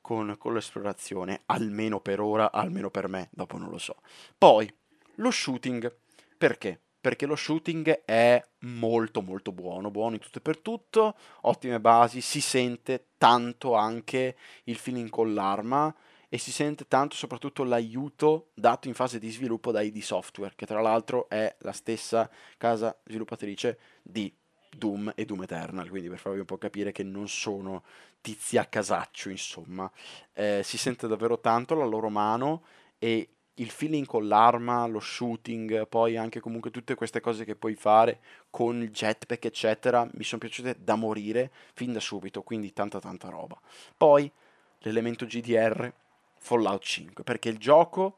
con, 0.00 0.36
con 0.38 0.54
l'esplorazione, 0.54 1.42
almeno 1.46 2.00
per 2.00 2.20
ora, 2.20 2.52
almeno 2.52 2.90
per 2.90 3.08
me, 3.08 3.28
dopo 3.32 3.56
non 3.58 3.70
lo 3.70 3.78
so. 3.78 3.96
Poi, 4.36 4.72
lo 5.16 5.30
shooting, 5.30 5.94
perché? 6.36 6.80
Perché 7.00 7.26
lo 7.26 7.36
shooting 7.36 8.04
è 8.04 8.42
molto 8.60 9.22
molto 9.22 9.52
buono, 9.52 9.90
buono 9.90 10.14
in 10.14 10.20
tutto 10.20 10.38
e 10.38 10.42
per 10.42 10.58
tutto, 10.58 11.16
ottime 11.42 11.80
basi, 11.80 12.20
si 12.20 12.40
sente 12.40 13.06
tanto 13.16 13.74
anche 13.74 14.36
il 14.64 14.76
feeling 14.76 15.08
con 15.08 15.32
l'arma, 15.32 15.94
e 16.32 16.38
si 16.38 16.52
sente 16.52 16.86
tanto 16.86 17.16
soprattutto 17.16 17.64
l'aiuto 17.64 18.50
dato 18.54 18.86
in 18.86 18.94
fase 18.94 19.18
di 19.18 19.30
sviluppo 19.30 19.72
da 19.72 19.80
ID 19.80 19.98
Software, 19.98 20.54
che 20.54 20.64
tra 20.64 20.80
l'altro 20.80 21.28
è 21.28 21.56
la 21.60 21.72
stessa 21.72 22.30
casa 22.56 22.96
sviluppatrice 23.04 23.78
di 24.00 24.32
Doom 24.76 25.12
e 25.14 25.24
Doom 25.24 25.42
Eternal, 25.42 25.88
quindi 25.88 26.08
per 26.08 26.18
farvi 26.18 26.38
un 26.38 26.44
po' 26.44 26.58
capire 26.58 26.92
che 26.92 27.02
non 27.02 27.28
sono 27.28 27.82
tizi 28.20 28.56
a 28.56 28.64
casaccio, 28.64 29.28
insomma. 29.28 29.90
Eh, 30.32 30.62
si 30.64 30.78
sente 30.78 31.06
davvero 31.06 31.38
tanto 31.40 31.74
la 31.74 31.84
loro 31.84 32.08
mano 32.08 32.62
e 32.98 33.28
il 33.54 33.70
feeling 33.70 34.06
con 34.06 34.26
l'arma, 34.26 34.86
lo 34.86 35.00
shooting, 35.00 35.86
poi 35.86 36.16
anche 36.16 36.40
comunque 36.40 36.70
tutte 36.70 36.94
queste 36.94 37.20
cose 37.20 37.44
che 37.44 37.56
puoi 37.56 37.74
fare 37.74 38.20
con 38.48 38.80
il 38.82 38.90
jetpack, 38.90 39.44
eccetera, 39.44 40.08
mi 40.14 40.24
sono 40.24 40.40
piaciute 40.40 40.76
da 40.80 40.94
morire 40.94 41.50
fin 41.74 41.92
da 41.92 42.00
subito, 42.00 42.42
quindi 42.42 42.72
tanta 42.72 43.00
tanta 43.00 43.28
roba. 43.28 43.60
Poi 43.96 44.30
l'elemento 44.78 45.26
GDR 45.26 45.92
Fallout 46.38 46.82
5, 46.82 47.22
perché 47.22 47.50
il 47.50 47.58
gioco 47.58 48.16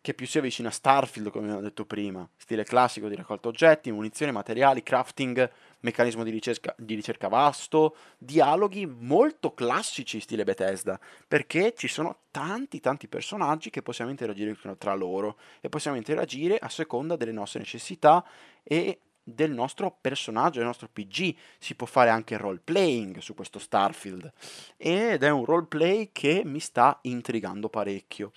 che 0.00 0.14
più 0.14 0.26
si 0.26 0.38
avvicina 0.38 0.68
a 0.68 0.72
Starfield, 0.72 1.30
come 1.30 1.44
abbiamo 1.44 1.62
detto 1.62 1.84
prima, 1.84 2.28
stile 2.36 2.64
classico 2.64 3.08
di 3.08 3.14
raccolta 3.14 3.48
oggetti, 3.48 3.92
munizioni, 3.92 4.32
materiali, 4.32 4.82
crafting, 4.82 5.50
meccanismo 5.80 6.22
di 6.22 6.30
ricerca, 6.30 6.74
di 6.78 6.94
ricerca 6.94 7.28
vasto, 7.28 7.96
dialoghi 8.16 8.86
molto 8.86 9.52
classici 9.52 10.20
stile 10.20 10.44
Bethesda, 10.44 10.98
perché 11.26 11.74
ci 11.76 11.88
sono 11.88 12.20
tanti 12.30 12.80
tanti 12.80 13.08
personaggi 13.08 13.70
che 13.70 13.82
possiamo 13.82 14.10
interagire 14.10 14.56
tra 14.78 14.94
loro 14.94 15.38
e 15.60 15.68
possiamo 15.68 15.96
interagire 15.96 16.56
a 16.58 16.68
seconda 16.68 17.16
delle 17.16 17.32
nostre 17.32 17.58
necessità 17.60 18.24
e 18.62 19.00
del 19.22 19.50
nostro 19.50 19.94
personaggio, 20.00 20.58
del 20.58 20.66
nostro 20.66 20.88
PG. 20.90 21.34
Si 21.58 21.74
può 21.74 21.86
fare 21.86 22.10
anche 22.10 22.36
role 22.36 22.60
playing 22.62 23.18
su 23.18 23.34
questo 23.34 23.58
Starfield 23.58 24.32
ed 24.76 25.22
è 25.22 25.28
un 25.28 25.44
roleplay 25.44 26.10
che 26.12 26.42
mi 26.44 26.60
sta 26.60 26.98
intrigando 27.02 27.68
parecchio. 27.68 28.32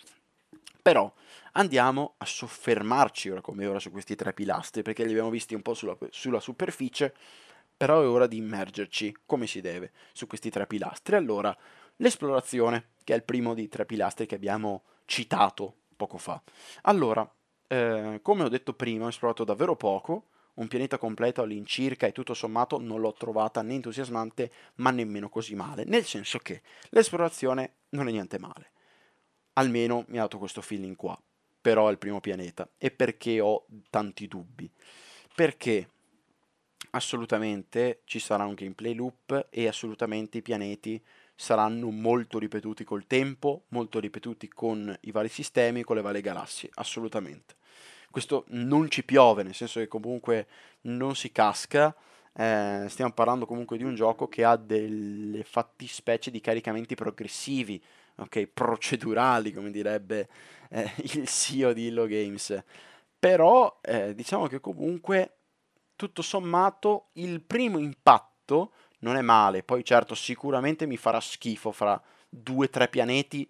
Però 0.82 1.12
andiamo 1.54 2.16
a 2.18 2.26
soffermarci 2.26 3.30
ora 3.30 3.42
come 3.42 3.66
ora 3.66 3.80
su 3.80 3.92
questi 3.92 4.16
tre 4.16 4.34
pilastri 4.34 4.82
perché 4.82 5.04
li 5.04 5.12
abbiamo 5.12 5.30
visti 5.30 5.56
un 5.56 5.62
po' 5.62 5.74
sulla, 5.74 5.98
sulla 6.10 6.40
superficie, 6.40 7.14
però 7.76 8.02
è 8.02 8.08
ora 8.08 8.28
di 8.28 8.38
immergerci 8.38 9.18
come 9.26 9.48
si 9.48 9.62
deve 9.62 9.92
su 10.14 10.28
questi 10.28 10.50
tre 10.50 10.68
pilastri. 10.68 11.16
Allora, 11.16 11.56
l'esplorazione, 11.98 12.92
che 13.04 13.14
è 13.14 13.16
il 13.16 13.24
primo 13.24 13.54
dei 13.54 13.68
tre 13.68 13.86
pilastri 13.86 14.26
che 14.26 14.36
abbiamo 14.36 14.84
citato 15.06 15.76
poco 15.96 16.18
fa. 16.18 16.42
Allora, 16.84 17.30
eh, 17.68 18.20
come 18.22 18.44
ho 18.44 18.50
detto 18.50 18.74
prima, 18.74 19.06
ho 19.06 19.10
esplorato 19.10 19.44
davvero 19.44 19.76
poco, 19.76 20.28
un 20.56 20.68
pianeta 20.68 20.98
completo 20.98 21.42
all'incirca 21.42 22.06
e 22.06 22.12
tutto 22.12 22.34
sommato 22.34 22.80
non 22.80 23.00
l'ho 23.00 23.14
trovata 23.14 23.62
né 23.62 23.76
entusiasmante 23.76 24.52
ma 24.76 24.92
nemmeno 24.92 25.30
così 25.30 25.56
male, 25.56 25.86
nel 25.86 26.04
senso 26.04 26.40
che 26.40 26.62
l'esplorazione 26.90 27.76
non 27.90 28.08
è 28.08 28.12
niente 28.12 28.38
male. 28.38 28.72
Almeno 29.54 30.06
mi 30.08 30.18
ha 30.18 30.22
dato 30.22 30.38
questo 30.38 30.62
feeling 30.62 30.96
qua, 30.96 31.20
però 31.62 31.88
è 31.88 31.92
il 31.92 31.98
primo 31.98 32.20
pianeta. 32.20 32.68
E 32.78 32.92
perché 32.92 33.40
ho 33.40 33.66
tanti 33.90 34.28
dubbi? 34.28 34.70
Perché 35.36 35.90
assolutamente 36.92 38.02
ci 38.06 38.20
sarà 38.20 38.46
un 38.46 38.54
gameplay 38.54 38.94
loop 38.94 39.48
e 39.50 39.68
assolutamente 39.68 40.40
i 40.40 40.42
pianeti 40.42 41.02
saranno 41.36 41.90
molto 41.90 42.40
ripetuti 42.40 42.84
col 42.84 43.08
tempo, 43.08 43.64
molto 43.70 44.00
ripetuti 44.00 44.48
con 44.50 44.96
i 45.02 45.12
vari 45.12 45.30
sistemi, 45.30 45.84
con 45.84 45.96
le 45.96 46.02
varie 46.02 46.22
galassie, 46.22 46.70
assolutamente 46.74 47.56
questo 48.12 48.44
non 48.50 48.90
ci 48.90 49.04
piove, 49.04 49.42
nel 49.42 49.56
senso 49.56 49.80
che 49.80 49.88
comunque 49.88 50.48
non 50.82 51.16
si 51.16 51.32
casca. 51.32 51.96
Eh, 52.34 52.86
stiamo 52.88 53.14
parlando 53.14 53.46
comunque 53.46 53.78
di 53.78 53.84
un 53.84 53.96
gioco 53.96 54.28
che 54.28 54.44
ha 54.44 54.58
delle 54.58 55.44
fattispecie 55.44 56.30
di 56.30 56.42
caricamenti 56.42 56.94
progressivi, 56.94 57.82
ok, 58.16 58.48
procedurali, 58.48 59.54
come 59.54 59.72
direbbe 59.72 60.30
eh, 60.70 60.92
il 61.14 61.28
CEO 61.28 61.74
di 61.74 61.88
Illo 61.88 62.06
Games. 62.06 62.64
Però 63.20 63.80
eh, 63.82 64.16
diciamo 64.16 64.48
che 64.48 64.60
comunque 64.60 65.36
tutto 65.96 66.22
sommato 66.22 67.10
il 67.14 67.42
primo 67.42 67.78
impatto 67.78 68.72
non 69.00 69.16
è 69.16 69.22
male, 69.22 69.64
poi 69.64 69.84
certo 69.84 70.16
sicuramente 70.16 70.86
mi 70.86 70.98
farà 70.98 71.20
schifo 71.20 71.72
fra 71.72 72.02
due 72.28 72.66
o 72.66 72.70
tre 72.70 72.88
pianeti, 72.88 73.48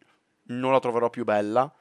non 0.48 0.72
la 0.72 0.80
troverò 0.80 1.10
più 1.10 1.24
bella, 1.24 1.72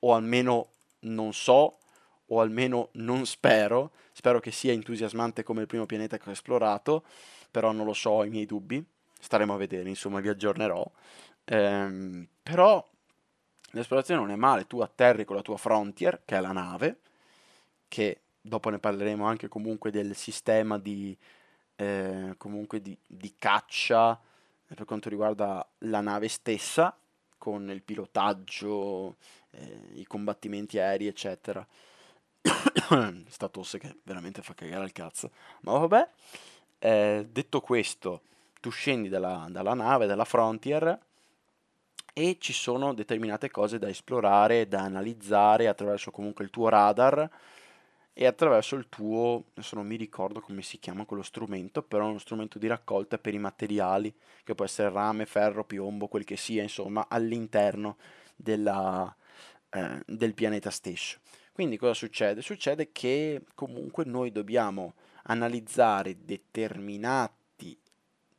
o 0.00 0.14
almeno 0.14 0.72
non 1.00 1.32
so, 1.32 1.78
o 2.26 2.40
almeno 2.40 2.88
non 2.92 3.26
spero, 3.26 3.92
spero 4.12 4.40
che 4.40 4.50
sia 4.50 4.72
entusiasmante 4.72 5.42
come 5.42 5.62
il 5.62 5.66
primo 5.66 5.86
pianeta 5.86 6.18
che 6.18 6.28
ho 6.28 6.32
esplorato, 6.32 7.04
però 7.50 7.72
non 7.72 7.86
lo 7.86 7.94
so, 7.94 8.10
ho 8.10 8.24
i 8.24 8.30
miei 8.30 8.46
dubbi, 8.46 8.84
staremo 9.18 9.54
a 9.54 9.56
vedere, 9.56 9.88
insomma 9.88 10.20
vi 10.20 10.28
aggiornerò. 10.28 10.90
Ehm, 11.50 12.26
però 12.42 12.86
l'esplorazione 13.70 14.20
non 14.20 14.30
è 14.30 14.36
male, 14.36 14.66
tu 14.66 14.80
atterri 14.80 15.24
con 15.24 15.36
la 15.36 15.42
tua 15.42 15.56
Frontier, 15.56 16.22
che 16.24 16.36
è 16.36 16.40
la 16.40 16.52
nave, 16.52 17.00
che 17.88 18.20
dopo 18.40 18.70
ne 18.70 18.78
parleremo 18.78 19.24
anche 19.24 19.48
comunque 19.48 19.90
del 19.90 20.14
sistema 20.14 20.78
di, 20.78 21.16
eh, 21.76 22.34
comunque 22.36 22.80
di, 22.80 22.96
di 23.06 23.34
caccia 23.38 24.20
eh, 24.68 24.74
per 24.74 24.84
quanto 24.84 25.08
riguarda 25.08 25.66
la 25.78 26.00
nave 26.00 26.28
stessa, 26.28 26.96
con 27.38 27.70
il 27.70 27.82
pilotaggio, 27.82 29.16
eh, 29.50 29.80
i 29.94 30.04
combattimenti 30.04 30.78
aerei, 30.78 31.06
eccetera. 31.06 31.66
sta 33.28 33.48
tosse 33.48 33.78
che 33.78 33.96
veramente 34.02 34.42
fa 34.42 34.54
cagare 34.54 34.82
al 34.82 34.92
cazzo. 34.92 35.30
Ma 35.62 35.78
vabbè, 35.78 36.08
eh, 36.78 37.26
detto 37.30 37.60
questo, 37.60 38.22
tu 38.60 38.70
scendi 38.70 39.08
dalla, 39.08 39.46
dalla 39.50 39.74
nave, 39.74 40.06
dalla 40.06 40.24
Frontier, 40.24 41.06
e 42.18 42.36
ci 42.40 42.52
sono 42.52 42.94
determinate 42.94 43.48
cose 43.48 43.78
da 43.78 43.88
esplorare, 43.88 44.66
da 44.66 44.80
analizzare 44.80 45.68
attraverso 45.68 46.10
comunque 46.10 46.42
il 46.42 46.50
tuo 46.50 46.68
radar 46.68 47.30
e 48.12 48.26
attraverso 48.26 48.74
il 48.74 48.88
tuo, 48.88 49.44
adesso 49.52 49.76
non 49.76 49.86
mi 49.86 49.94
ricordo 49.94 50.40
come 50.40 50.62
si 50.62 50.80
chiama 50.80 51.04
quello 51.04 51.22
strumento, 51.22 51.80
però 51.80 52.06
è 52.06 52.08
uno 52.08 52.18
strumento 52.18 52.58
di 52.58 52.66
raccolta 52.66 53.18
per 53.18 53.34
i 53.34 53.38
materiali, 53.38 54.12
che 54.42 54.56
può 54.56 54.64
essere 54.64 54.90
rame, 54.90 55.26
ferro, 55.26 55.62
piombo, 55.62 56.08
quel 56.08 56.24
che 56.24 56.36
sia, 56.36 56.60
insomma, 56.60 57.06
all'interno 57.08 57.98
della, 58.34 59.14
eh, 59.70 60.02
del 60.04 60.34
pianeta 60.34 60.70
stesso. 60.70 61.20
Quindi 61.52 61.76
cosa 61.76 61.94
succede? 61.94 62.42
Succede 62.42 62.90
che 62.90 63.42
comunque 63.54 64.04
noi 64.04 64.32
dobbiamo 64.32 64.94
analizzare 65.24 66.24
determinati 66.24 67.78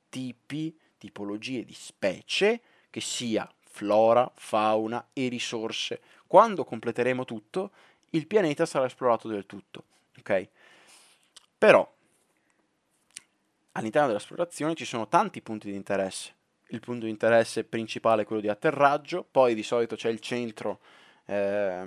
tipi, 0.09 0.77
tipologie 0.97 1.63
di 1.63 1.73
specie, 1.73 2.59
che 2.89 2.99
sia 2.99 3.49
flora, 3.79 4.29
fauna 4.35 5.07
e 5.13 5.29
risorse. 5.29 6.01
Quando 6.27 6.65
completeremo 6.65 7.23
tutto, 7.23 7.71
il 8.11 8.27
pianeta 8.27 8.65
sarà 8.65 8.85
esplorato 8.85 9.29
del 9.29 9.45
tutto, 9.45 9.83
ok? 10.17 10.47
Però 11.57 11.89
all'interno 13.71 14.07
dell'esplorazione 14.07 14.75
ci 14.75 14.83
sono 14.83 15.07
tanti 15.07 15.41
punti 15.41 15.69
di 15.69 15.77
interesse. 15.77 16.33
Il 16.71 16.81
punto 16.81 17.05
di 17.05 17.11
interesse 17.11 17.63
principale 17.63 18.23
è 18.23 18.25
quello 18.25 18.41
di 18.41 18.49
atterraggio, 18.49 19.25
poi 19.29 19.55
di 19.55 19.63
solito 19.63 19.95
c'è 19.95 20.09
il 20.09 20.19
centro 20.19 20.79
eh, 21.25 21.83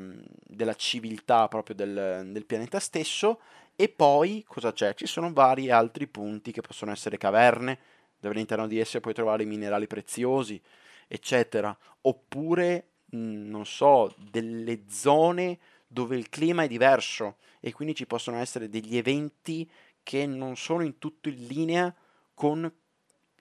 della 0.46 0.74
civiltà 0.74 1.46
proprio 1.48 1.76
del, 1.76 2.30
del 2.32 2.46
pianeta 2.46 2.80
stesso 2.80 3.38
e 3.76 3.88
poi 3.90 4.44
cosa 4.46 4.72
c'è? 4.72 4.94
Ci 4.94 5.06
sono 5.06 5.32
vari 5.32 5.70
altri 5.70 6.06
punti 6.06 6.52
che 6.52 6.62
possono 6.62 6.90
essere 6.90 7.18
caverne, 7.18 7.78
dove 8.18 8.34
all'interno 8.34 8.66
di 8.66 8.78
esse 8.78 9.00
puoi 9.00 9.14
trovare 9.14 9.44
minerali 9.44 9.86
preziosi, 9.86 10.60
eccetera, 11.12 11.76
oppure 12.02 12.86
non 13.10 13.66
so, 13.66 14.14
delle 14.16 14.84
zone 14.88 15.58
dove 15.86 16.16
il 16.16 16.30
clima 16.30 16.62
è 16.62 16.68
diverso 16.68 17.36
e 17.60 17.70
quindi 17.74 17.94
ci 17.94 18.06
possono 18.06 18.38
essere 18.38 18.70
degli 18.70 18.96
eventi 18.96 19.70
che 20.02 20.24
non 20.24 20.56
sono 20.56 20.82
in 20.82 20.96
tutto 20.96 21.28
in 21.28 21.46
linea 21.46 21.94
con 22.32 22.72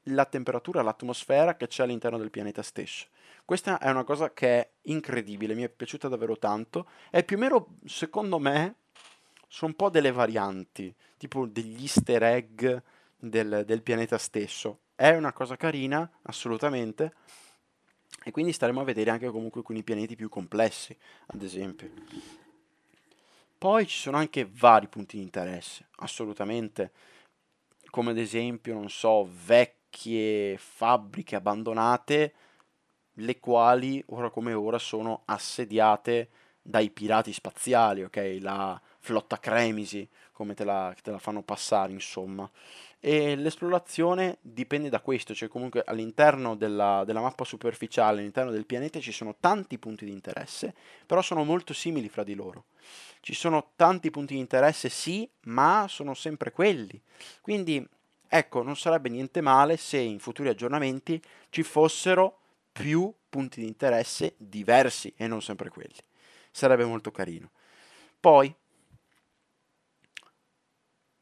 la 0.06 0.26
temperatura, 0.26 0.82
l'atmosfera 0.82 1.56
che 1.56 1.68
c'è 1.68 1.84
all'interno 1.84 2.18
del 2.18 2.30
pianeta 2.30 2.62
stesso. 2.62 3.08
Questa 3.46 3.80
è 3.80 3.90
una 3.90 4.04
cosa 4.04 4.34
che 4.34 4.48
è 4.48 4.70
incredibile, 4.84 5.54
mi 5.54 5.64
è 5.64 5.70
piaciuta 5.70 6.10
davvero 6.10 6.38
tanto. 6.38 6.90
È 7.10 7.24
più 7.24 7.38
o 7.38 7.40
meno, 7.40 7.78
secondo 7.86 8.38
me, 8.38 8.76
sono 9.48 9.72
un 9.72 9.78
po' 9.78 9.90
delle 9.90 10.12
varianti, 10.12 10.94
tipo 11.16 11.46
degli 11.46 11.84
easter 11.84 12.22
egg 12.24 12.66
del, 13.16 13.64
del 13.66 13.82
pianeta 13.82 14.18
stesso. 14.18 14.80
È 14.94 15.16
una 15.16 15.32
cosa 15.32 15.56
carina, 15.56 16.10
assolutamente, 16.24 17.14
e 18.24 18.32
quindi 18.32 18.54
staremo 18.54 18.82
a 18.82 18.84
vedere 18.84 19.10
anche 19.10 19.30
comunque 19.30 19.64
con 19.64 19.76
i 19.76 19.84
pianeti 19.84 20.16
più 20.16 20.30
complessi, 20.30 20.96
ad 21.28 21.42
esempio. 21.42 21.90
Poi 23.58 23.86
ci 23.88 23.98
sono 23.98 24.18
anche 24.18 24.50
vari 24.52 24.88
punti 24.88 25.18
di 25.18 25.24
interesse, 25.24 25.88
assolutamente, 25.98 26.92
come 27.90 28.12
ad 28.12 28.18
esempio, 28.18 28.74
non 28.74 28.90
so, 28.90 29.30
vecchie 29.46 30.58
fabbriche 30.58 31.36
abbandonate, 31.36 32.34
le 33.16 33.40
quali 33.40 34.04
ora 34.08 34.30
come 34.30 34.54
ora 34.54 34.80
sono 34.80 35.22
assediate 35.26 36.30
dai 36.62 36.90
pirati 36.90 37.34
spaziali, 37.34 38.04
ok? 38.04 38.38
La 38.40 38.80
flotta 39.00 39.40
Cremisi, 39.40 40.08
come 40.32 40.54
te 40.54 40.64
la, 40.64 40.96
te 41.02 41.12
la 41.12 41.20
fanno 41.20 41.44
passare, 41.44 41.92
insomma. 41.92 42.50
E 43.04 43.36
l'esplorazione 43.36 44.38
dipende 44.42 44.88
da 44.88 45.02
questo, 45.02 45.34
cioè 45.34 45.50
comunque 45.50 45.82
all'interno 45.84 46.56
della, 46.56 47.02
della, 47.04 47.20
mappa 47.20 47.44
superficiale, 47.44 48.20
all'interno 48.20 48.52
del 48.52 48.68
pianeta 48.68 49.00
ci 49.00 49.12
sono 49.12 49.36
tanti 49.40 49.80
punti 49.80 50.06
di 50.06 50.12
interesse, 50.12 50.76
però 51.08 51.24
sono 51.24 51.44
molto 51.44 51.74
simili 51.74 52.10
fra 52.10 52.24
di 52.24 52.36
loro. 52.36 52.66
Ci 53.20 53.34
sono 53.34 53.72
tanti 53.76 54.12
punti 54.12 54.36
di 54.36 54.40
interesse, 54.40 54.88
sì, 54.88 55.28
ma 55.46 55.88
sono 55.90 56.14
sempre 56.14 56.52
quelli. 56.52 57.02
Quindi, 57.42 57.84
ecco, 58.28 58.62
non 58.62 58.78
sarebbe 58.78 59.10
niente 59.10 59.42
male 59.42 59.78
se 59.78 59.98
in 59.98 60.20
futuri 60.20 60.50
aggiornamenti 60.50 61.20
ci 61.50 61.64
fossero 61.64 62.38
più 62.72 63.12
punti 63.28 63.62
di 63.62 63.68
interesse 63.68 64.36
diversi 64.38 65.12
e 65.18 65.26
non 65.26 65.42
sempre 65.42 65.70
quelli. 65.70 65.98
Sarebbe 66.52 66.86
molto 66.86 67.10
carino. 67.10 67.50
Poi, 68.20 68.54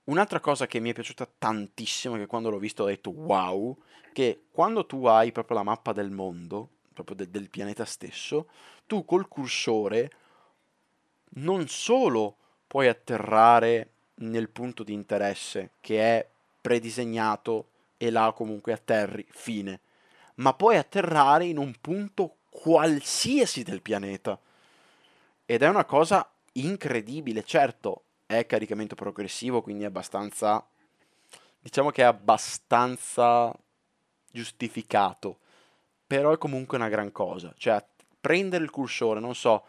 un'altra 0.10 0.40
cosa 0.40 0.68
che 0.68 0.80
mi 0.80 0.90
è 0.90 0.94
piaciuta 0.94 1.28
tantissimo, 1.38 2.16
che 2.16 2.26
quando 2.26 2.50
l'ho 2.50 2.58
visto 2.58 2.84
ho 2.84 2.88
detto 2.88 3.12
wow, 3.12 3.78
che 4.12 4.46
quando 4.52 4.86
tu 4.86 5.06
hai 5.06 5.32
proprio 5.32 5.58
la 5.58 5.64
mappa 5.64 5.94
del 5.94 6.10
mondo, 6.10 6.70
proprio 6.94 7.16
de- 7.16 7.30
del 7.30 7.50
pianeta 7.50 7.86
stesso, 7.86 8.48
tu 8.88 9.06
col 9.06 9.28
cursore 9.28 10.12
non 11.34 11.68
solo 11.68 12.38
puoi 12.68 12.88
atterrare 12.88 13.92
nel 14.16 14.50
punto 14.50 14.84
di 14.84 14.94
interesse 14.94 15.72
che 15.80 16.02
è 16.02 16.28
predisegnato 16.60 17.70
e 17.98 18.10
là 18.10 18.34
comunque 18.36 18.74
atterri, 18.74 19.26
fine, 19.30 19.80
ma 20.36 20.54
puoi 20.54 20.78
atterrare 20.78 21.46
in 21.46 21.58
un 21.58 21.74
punto 21.80 22.38
qualsiasi 22.50 23.64
del 23.64 23.82
pianeta. 23.82 24.40
Ed 25.46 25.62
è 25.62 25.68
una 25.68 25.86
cosa 25.86 26.28
incredibile, 26.54 27.44
certo, 27.44 28.04
è 28.30 28.46
caricamento 28.46 28.94
progressivo, 28.94 29.64
quindi 29.64 29.86
è 29.86 29.88
abbastanza 29.88 30.64
diciamo 31.60 31.90
che 31.90 32.04
è 32.04 32.06
abbastanza 32.06 33.52
giustificato, 34.32 35.40
però 36.06 36.32
è 36.32 36.38
comunque 36.38 36.78
una 36.78 36.90
gran 36.90 37.12
cosa, 37.12 37.52
cioè 37.58 37.84
prendere 38.22 38.64
il 38.64 38.70
cursore, 38.70 39.20
non 39.20 39.34
so, 39.34 39.66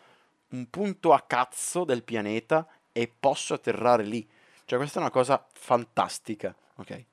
un 0.49 0.68
punto 0.68 1.14
a 1.14 1.23
cazzo 1.23 1.85
del 1.85 2.03
pianeta 2.03 2.68
e 2.92 3.09
posso 3.09 3.55
atterrare 3.55 4.05
lì. 4.05 4.29
Cioè 4.66 4.79
questa 4.79 4.99
è 4.99 5.03
una 5.03 5.11
cosa 5.11 5.42
fantastica, 5.53 6.55
ok? 6.77 7.05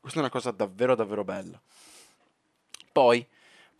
Questa 0.00 0.18
è 0.18 0.22
una 0.22 0.30
cosa 0.30 0.50
davvero 0.50 0.94
davvero 0.94 1.24
bella. 1.24 1.58
Poi 2.92 3.26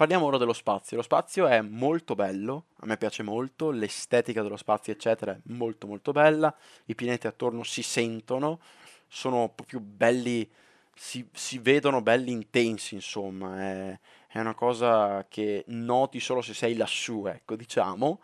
parliamo 0.01 0.25
ora 0.25 0.39
dello 0.39 0.55
spazio. 0.55 0.97
Lo 0.97 1.03
spazio 1.03 1.47
è 1.47 1.61
molto 1.61 2.15
bello, 2.15 2.69
a 2.79 2.87
me 2.87 2.97
piace 2.97 3.23
molto, 3.23 3.71
l'estetica 3.71 4.41
dello 4.41 4.57
spazio 4.57 4.95
eccetera 4.95 5.33
è 5.33 5.39
molto 5.53 5.87
molto 5.87 6.13
bella, 6.13 6.57
i 6.87 6.95
pianeti 6.95 7.27
attorno 7.27 7.63
si 7.65 7.83
sentono, 7.83 8.61
sono 9.09 9.53
proprio 9.55 9.79
belli, 9.79 10.51
si, 10.95 11.29
si 11.31 11.59
vedono 11.59 12.01
belli 12.01 12.33
intensi 12.33 12.95
insomma, 12.95 13.61
è, 13.61 14.01
è 14.29 14.41
una 14.41 14.55
cosa 14.55 15.27
che 15.29 15.65
noti 15.67 16.19
solo 16.19 16.41
se 16.41 16.55
sei 16.55 16.77
lassù, 16.77 17.27
ecco 17.27 17.55
diciamo. 17.55 18.21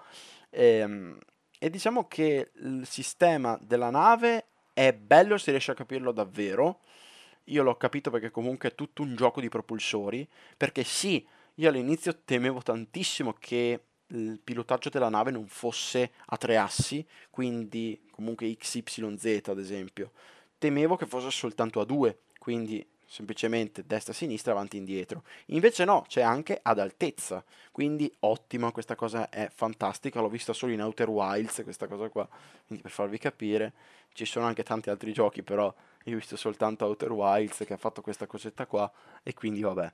E, 0.48 0.64
ehm, 0.78 1.18
e 1.58 1.68
diciamo 1.68 2.08
che 2.08 2.52
il 2.54 2.86
sistema 2.86 3.58
della 3.60 3.90
nave 3.90 4.46
è 4.72 4.94
bello 4.94 5.36
se 5.36 5.50
riesci 5.50 5.72
a 5.72 5.74
capirlo 5.74 6.12
davvero. 6.12 6.80
Io 7.48 7.62
l'ho 7.62 7.76
capito 7.76 8.10
perché 8.10 8.30
comunque 8.30 8.70
è 8.70 8.74
tutto 8.74 9.02
un 9.02 9.14
gioco 9.14 9.42
di 9.42 9.48
propulsori. 9.50 10.26
Perché 10.56 10.82
sì, 10.82 11.24
io 11.57 11.69
all'inizio 11.69 12.23
temevo 12.25 12.61
tantissimo 12.62 13.35
che 13.38 13.81
il 14.09 14.40
pilotaggio 14.42 14.88
della 14.88 15.09
nave 15.09 15.31
non 15.31 15.47
fosse 15.47 16.12
a 16.27 16.37
tre 16.37 16.57
assi, 16.57 17.05
quindi 17.31 18.01
comunque 18.11 18.55
XYZ 18.57 19.49
ad 19.49 19.59
esempio. 19.59 20.12
Temevo 20.59 20.97
che 20.97 21.07
fosse 21.07 21.31
soltanto 21.31 21.81
a 21.81 21.85
due, 21.85 22.21
quindi 22.38 22.87
semplicemente 23.09 23.85
destra-sinistra, 23.87 24.53
avanti-indietro. 24.53 25.23
Invece 25.47 25.85
no, 25.85 26.05
c'è 26.09 26.23
anche 26.23 26.59
ad 26.61 26.79
altezza, 26.79 27.45
quindi 27.71 28.12
ottima, 28.21 28.73
questa 28.73 28.95
cosa 28.95 29.29
è 29.29 29.49
fantastica, 29.53 30.21
l'ho 30.21 30.29
vista 30.29 30.53
solo 30.53 30.73
in 30.73 30.83
Outer 30.83 31.09
Wilds, 31.09 31.62
questa 31.62 31.87
cosa 31.87 32.09
qua, 32.09 32.29
quindi 32.66 32.83
per 32.83 32.92
farvi 32.92 33.19
capire, 33.19 33.73
ci 34.12 34.25
sono 34.25 34.47
anche 34.47 34.62
tanti 34.62 34.90
altri 34.90 35.12
giochi, 35.12 35.42
però 35.42 35.73
io 36.05 36.14
ho 36.14 36.19
visto 36.19 36.37
soltanto 36.37 36.85
Outer 36.85 37.12
Wilds 37.12 37.64
che 37.64 37.73
ha 37.73 37.79
fatto 37.79 38.03
questa 38.03 38.27
cosetta 38.27 38.66
qua, 38.66 38.90
e 39.23 39.35
quindi 39.35 39.61
vabbè. 39.62 39.92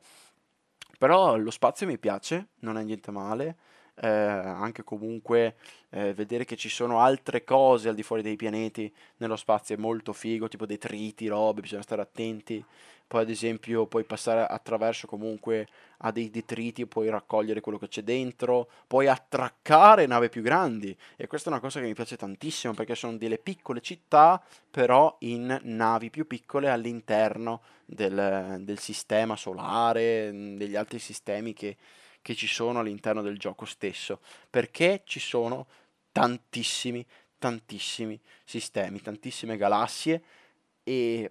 Però 0.99 1.37
lo 1.37 1.51
spazio 1.51 1.87
mi 1.87 1.99
piace, 1.99 2.49
non 2.61 2.79
è 2.79 2.83
niente 2.83 3.11
male, 3.11 3.57
eh, 3.95 4.09
anche 4.09 4.85
comunque 4.85 5.57
eh, 5.91 6.15
vedere 6.15 6.45
che 6.45 6.57
ci 6.57 6.69
sono 6.69 7.01
altre 7.01 7.45
cose 7.45 7.89
al 7.89 7.95
di 7.95 8.03
fuori 8.03 8.23
dei 8.23 8.37
pianeti 8.37 8.93
nello 9.19 9.37
spazio 9.37 9.75
è 9.75 9.79
molto 9.79 10.13
figo, 10.13 10.49
tipo 10.49 10.67
detriti, 10.67 11.27
robe, 11.27 11.61
bisogna 11.61 11.83
stare 11.83 12.03
attenti. 12.03 12.65
Poi 13.13 13.21
ad 13.21 13.29
esempio 13.29 13.85
puoi 13.85 14.05
passare 14.05 14.47
attraverso 14.47 15.07
comunque 15.07 15.69
a 15.99 16.11
dei 16.11 16.31
detriti, 16.31 16.87
puoi 16.87 17.11
raccogliere 17.11 17.61
quello 17.61 17.77
che 17.77 17.89
c'è 17.89 18.01
dentro, 18.01 18.71
puoi 18.87 19.07
attraccare 19.07 20.07
navi 20.07 20.31
più 20.31 20.41
grandi. 20.41 20.97
E 21.17 21.27
questa 21.27 21.51
è 21.51 21.53
una 21.53 21.61
cosa 21.61 21.79
che 21.79 21.85
mi 21.89 21.93
piace 21.93 22.17
tantissimo 22.17 22.73
perché 22.73 22.95
sono 22.95 23.19
delle 23.19 23.37
piccole 23.37 23.83
città 23.83 24.43
però 24.71 25.15
in 25.19 25.61
navi 25.63 26.09
più 26.09 26.27
piccole 26.27 26.71
all'interno 26.71 27.61
del, 27.85 28.61
del 28.61 28.79
sistema 28.79 29.37
solare, 29.37 30.31
degli 30.57 30.75
altri 30.75 30.99
sistemi 30.99 31.53
che 31.53 31.77
che 32.23 32.35
ci 32.35 32.47
sono 32.47 32.79
all'interno 32.79 33.21
del 33.21 33.37
gioco 33.37 33.67
stesso, 33.67 34.21
perché 34.49 35.03
ci 35.05 35.21
sono 35.21 35.67
tantissimi, 36.13 37.05
tantissimi 37.37 38.19
sistemi, 38.45 39.03
tantissime 39.03 39.57
galassie 39.59 40.23
e 40.85 41.31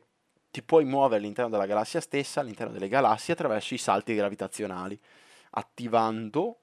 ti 0.51 0.61
puoi 0.61 0.83
muovere 0.83 1.21
all'interno 1.21 1.49
della 1.49 1.65
galassia 1.65 2.01
stessa, 2.01 2.41
all'interno 2.41 2.73
delle 2.73 2.89
galassie 2.89 3.33
attraverso 3.33 3.73
i 3.73 3.77
salti 3.77 4.13
gravitazionali, 4.13 4.99
attivando 5.51 6.57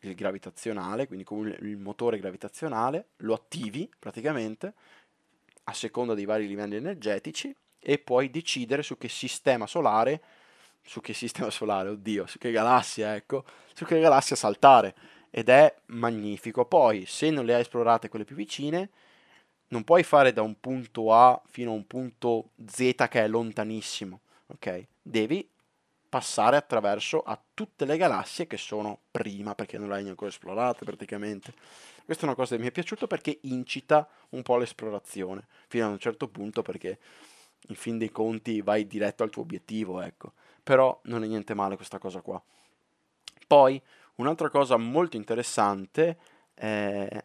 il 0.00 0.14
gravitazionale, 0.14 1.06
quindi 1.06 1.24
con 1.24 1.46
il 1.48 1.76
motore 1.78 2.18
gravitazionale, 2.18 3.08
lo 3.18 3.34
attivi 3.34 3.90
praticamente, 3.98 4.74
a 5.64 5.72
seconda 5.72 6.14
dei 6.14 6.24
vari 6.24 6.46
livelli 6.46 6.76
energetici 6.76 7.54
e 7.78 7.98
puoi 7.98 8.30
decidere 8.30 8.82
su 8.82 8.98
che 8.98 9.08
sistema 9.08 9.66
solare, 9.66 10.22
su 10.82 11.00
che 11.00 11.14
sistema 11.14 11.48
solare, 11.50 11.88
oddio, 11.88 12.26
su 12.26 12.38
che 12.38 12.50
galassia, 12.50 13.14
ecco, 13.14 13.44
su 13.72 13.84
che 13.84 13.98
galassia 14.00 14.36
saltare. 14.36 14.94
Ed 15.30 15.48
è 15.48 15.74
magnifico. 15.86 16.66
Poi, 16.66 17.06
se 17.06 17.30
non 17.30 17.46
le 17.46 17.54
hai 17.54 17.62
esplorate 17.62 18.08
quelle 18.10 18.26
più 18.26 18.36
vicine, 18.36 18.90
non 19.72 19.84
puoi 19.84 20.02
fare 20.02 20.32
da 20.32 20.42
un 20.42 20.60
punto 20.60 21.12
A 21.12 21.40
fino 21.46 21.70
a 21.70 21.74
un 21.74 21.86
punto 21.86 22.50
Z 22.64 22.94
che 23.08 23.24
è 23.24 23.28
lontanissimo, 23.28 24.20
ok? 24.48 24.86
Devi 25.00 25.48
passare 26.08 26.56
attraverso 26.56 27.22
a 27.22 27.40
tutte 27.54 27.86
le 27.86 27.96
galassie 27.96 28.46
che 28.46 28.58
sono 28.58 28.98
prima, 29.10 29.54
perché 29.54 29.78
non 29.78 29.88
le 29.88 29.94
hai 29.94 30.08
ancora 30.08 30.28
esplorate 30.28 30.84
praticamente. 30.84 31.54
Questa 32.04 32.24
è 32.24 32.26
una 32.26 32.34
cosa 32.34 32.54
che 32.54 32.60
mi 32.60 32.68
è 32.68 32.70
piaciuta 32.70 33.06
perché 33.06 33.38
incita 33.42 34.06
un 34.30 34.42
po' 34.42 34.58
l'esplorazione, 34.58 35.46
fino 35.68 35.86
a 35.86 35.88
un 35.88 35.98
certo 35.98 36.28
punto 36.28 36.60
perché 36.60 36.98
in 37.68 37.74
fin 37.74 37.96
dei 37.96 38.10
conti 38.10 38.60
vai 38.60 38.86
diretto 38.86 39.22
al 39.22 39.30
tuo 39.30 39.40
obiettivo, 39.40 40.02
ecco. 40.02 40.34
Però 40.62 41.00
non 41.04 41.24
è 41.24 41.26
niente 41.26 41.54
male 41.54 41.76
questa 41.76 41.98
cosa 41.98 42.20
qua. 42.20 42.42
Poi, 43.46 43.80
un'altra 44.16 44.50
cosa 44.50 44.76
molto 44.76 45.16
interessante 45.16 46.18
eh, 46.54 47.22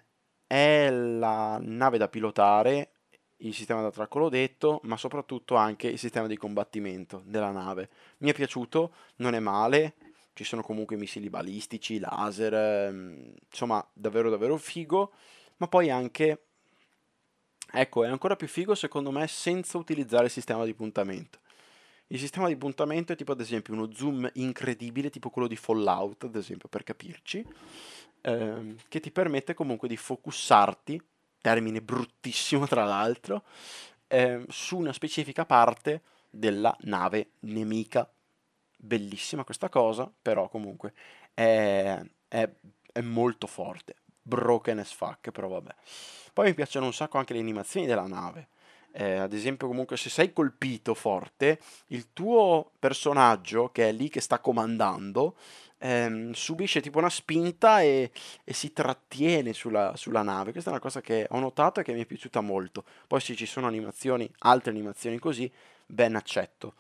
è 0.47 0.89
la 0.89 1.60
nave 1.62 1.97
da 1.97 2.07
pilotare, 2.07 2.91
il 3.41 3.53
sistema 3.53 3.81
da 3.81 3.91
tracco 3.91 4.19
l'ho 4.19 4.29
detto, 4.29 4.79
ma 4.83 4.97
soprattutto 4.97 5.55
anche 5.55 5.88
il 5.88 5.99
sistema 5.99 6.25
di 6.25 6.38
combattimento 6.38 7.21
della 7.25 7.51
nave. 7.51 7.89
Mi 8.19 8.31
è 8.31 8.33
piaciuto, 8.33 8.93
non 9.17 9.36
è 9.36 9.39
male, 9.39 9.95
ci 10.33 10.43
sono 10.43 10.63
comunque 10.63 10.95
missili 10.95 11.29
balistici, 11.29 11.99
laser, 11.99 12.53
ehm, 12.53 13.33
insomma 13.49 13.86
davvero 13.93 14.29
davvero 14.29 14.57
figo, 14.57 15.12
ma 15.57 15.67
poi 15.67 15.89
anche, 15.89 16.45
ecco, 17.71 18.03
è 18.03 18.07
ancora 18.07 18.36
più 18.36 18.47
figo 18.47 18.73
secondo 18.73 19.12
me 19.12 19.27
senza 19.27 19.77
utilizzare 19.77 20.25
il 20.25 20.31
sistema 20.31 20.63
di 20.63 20.73
puntamento. 20.73 21.39
Il 22.10 22.19
sistema 22.19 22.47
di 22.47 22.55
puntamento 22.55 23.12
è 23.12 23.15
tipo 23.17 23.33
ad 23.33 23.41
esempio 23.41 23.73
uno 23.73 23.91
zoom 23.91 24.29
incredibile, 24.36 25.10
tipo 25.10 25.29
quello 25.29 25.47
di 25.47 25.57
Fallout, 25.57 26.23
ad 26.23 26.36
esempio, 26.38 26.69
per 26.69 26.83
capirci, 26.83 27.45
ehm, 28.21 28.75
che 28.88 28.99
ti 28.99 29.12
permette 29.12 29.53
comunque 29.53 29.88
di 29.88 29.97
focussarti, 29.97 31.01
termine 31.41 31.82
bruttissimo 31.82 32.67
tra 32.67 32.84
l'altro, 32.84 33.43
ehm, 34.08 34.45
su 34.47 34.77
una 34.77 34.93
specifica 34.93 35.45
parte 35.45 36.01
della 36.30 36.75
nave 36.82 37.32
nemica. 37.41 38.10
Bellissima 38.80 39.43
questa 39.43 39.69
cosa, 39.69 40.12
però 40.21 40.49
comunque 40.49 40.93
è, 41.34 41.99
è, 42.27 42.49
è 42.91 43.01
molto 43.01 43.47
forte, 43.47 43.95
broken 44.21 44.80
as 44.80 44.91
fuck, 44.91 45.32
però 45.32 45.47
vabbè. 45.47 45.73
Poi 46.34 46.47
mi 46.47 46.53
piacciono 46.53 46.86
un 46.86 46.93
sacco 46.93 47.17
anche 47.17 47.34
le 47.34 47.39
animazioni 47.39 47.88
della 47.88 48.06
nave. 48.08 48.49
Eh, 48.91 49.15
ad 49.15 49.34
esempio, 49.34 49.67
comunque, 49.67 49.97
se 49.97 50.10
sei 50.10 50.34
colpito 50.34 50.93
forte, 50.93 51.60
il 51.88 52.13
tuo 52.13 52.71
personaggio 52.80 53.69
che 53.71 53.89
è 53.89 53.91
lì 53.91 54.10
che 54.10 54.21
sta 54.21 54.39
comandando 54.39 55.36
ehm, 55.77 56.31
subisce 56.31 56.81
tipo 56.81 56.97
una 56.99 57.09
spinta 57.09 57.81
e, 57.81 58.11
e 58.43 58.53
si 58.53 58.73
trattiene 58.73 59.53
sulla, 59.53 59.93
sulla, 59.95 60.21
nave. 60.21 60.51
Questa 60.51 60.69
è 60.69 60.73
una 60.73 60.81
cosa 60.81 61.01
che 61.01 61.27
ho 61.29 61.39
notato 61.39 61.79
e 61.79 61.83
che 61.83 61.93
mi 61.93 62.01
è 62.01 62.05
piaciuta 62.05 62.41
molto. 62.41 62.83
Poi 63.07 63.19
se 63.19 63.35
ci 63.35 63.45
sono 63.45 63.67
animazioni, 63.67 64.29
altre 64.39 64.71
animazioni 64.71 65.19
così, 65.19 65.51
ben 65.85 66.15
accetto. 66.15 66.75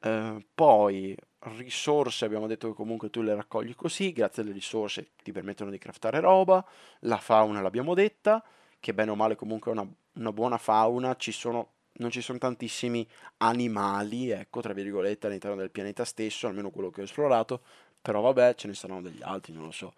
Eh, 0.00 0.44
poi 0.54 1.16
risorse, 1.56 2.24
abbiamo 2.24 2.46
detto 2.46 2.68
che 2.68 2.74
comunque 2.74 3.10
tu 3.10 3.22
le 3.22 3.34
raccogli 3.34 3.74
così, 3.74 4.12
grazie 4.12 4.42
alle 4.42 4.52
risorse 4.52 5.10
ti 5.22 5.32
permettono 5.32 5.70
di 5.70 5.78
craftare 5.78 6.20
roba, 6.20 6.64
la 7.00 7.16
fauna 7.16 7.60
l'abbiamo 7.62 7.94
detta, 7.94 8.44
che 8.78 8.92
bene 8.92 9.10
o 9.10 9.14
male 9.14 9.36
comunque 9.36 9.70
è 9.70 9.74
una, 9.74 9.86
una 10.14 10.32
buona 10.32 10.58
fauna, 10.58 11.16
ci 11.16 11.32
sono 11.32 11.72
non 12.00 12.10
ci 12.10 12.22
sono 12.22 12.38
tantissimi 12.38 13.06
animali, 13.38 14.30
ecco, 14.30 14.60
tra 14.60 14.72
virgolette, 14.72 15.26
all'interno 15.26 15.56
del 15.56 15.70
pianeta 15.70 16.04
stesso, 16.04 16.46
almeno 16.46 16.70
quello 16.70 16.88
che 16.90 17.02
ho 17.02 17.04
esplorato, 17.04 17.62
però 18.00 18.20
vabbè, 18.20 18.54
ce 18.54 18.66
ne 18.66 18.74
saranno 18.74 19.02
degli 19.02 19.22
altri, 19.22 19.52
non 19.52 19.64
lo 19.64 19.70
so. 19.72 19.94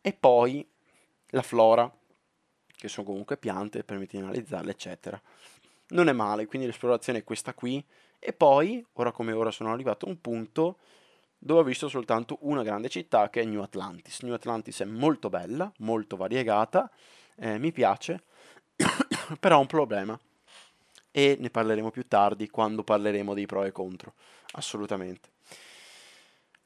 E 0.00 0.12
poi 0.12 0.66
la 1.30 1.42
flora, 1.42 1.90
che 2.76 2.88
sono 2.88 3.06
comunque 3.06 3.36
piante, 3.36 3.84
permette 3.84 4.16
di 4.16 4.22
analizzarle, 4.22 4.70
eccetera. 4.70 5.20
Non 5.88 6.08
è 6.08 6.12
male, 6.12 6.46
quindi 6.46 6.66
l'esplorazione 6.66 7.20
è 7.20 7.24
questa 7.24 7.54
qui. 7.54 7.84
E 8.18 8.32
poi, 8.32 8.84
ora 8.94 9.12
come 9.12 9.32
ora, 9.32 9.50
sono 9.50 9.72
arrivato 9.72 10.06
a 10.06 10.08
un 10.08 10.20
punto 10.20 10.78
dove 11.38 11.60
ho 11.60 11.64
visto 11.64 11.88
soltanto 11.88 12.38
una 12.40 12.62
grande 12.62 12.88
città 12.88 13.30
che 13.30 13.42
è 13.42 13.44
New 13.44 13.62
Atlantis. 13.62 14.22
New 14.22 14.34
Atlantis 14.34 14.80
è 14.80 14.84
molto 14.84 15.28
bella, 15.28 15.72
molto 15.78 16.16
variegata, 16.16 16.90
eh, 17.36 17.58
mi 17.58 17.70
piace, 17.70 18.24
però 19.38 19.56
ha 19.56 19.60
un 19.60 19.66
problema. 19.66 20.18
E 21.10 21.36
ne 21.38 21.50
parleremo 21.50 21.90
più 21.90 22.06
tardi 22.06 22.48
quando 22.48 22.84
parleremo 22.84 23.34
dei 23.34 23.46
pro 23.46 23.64
e 23.64 23.72
contro, 23.72 24.14
assolutamente. 24.52 25.30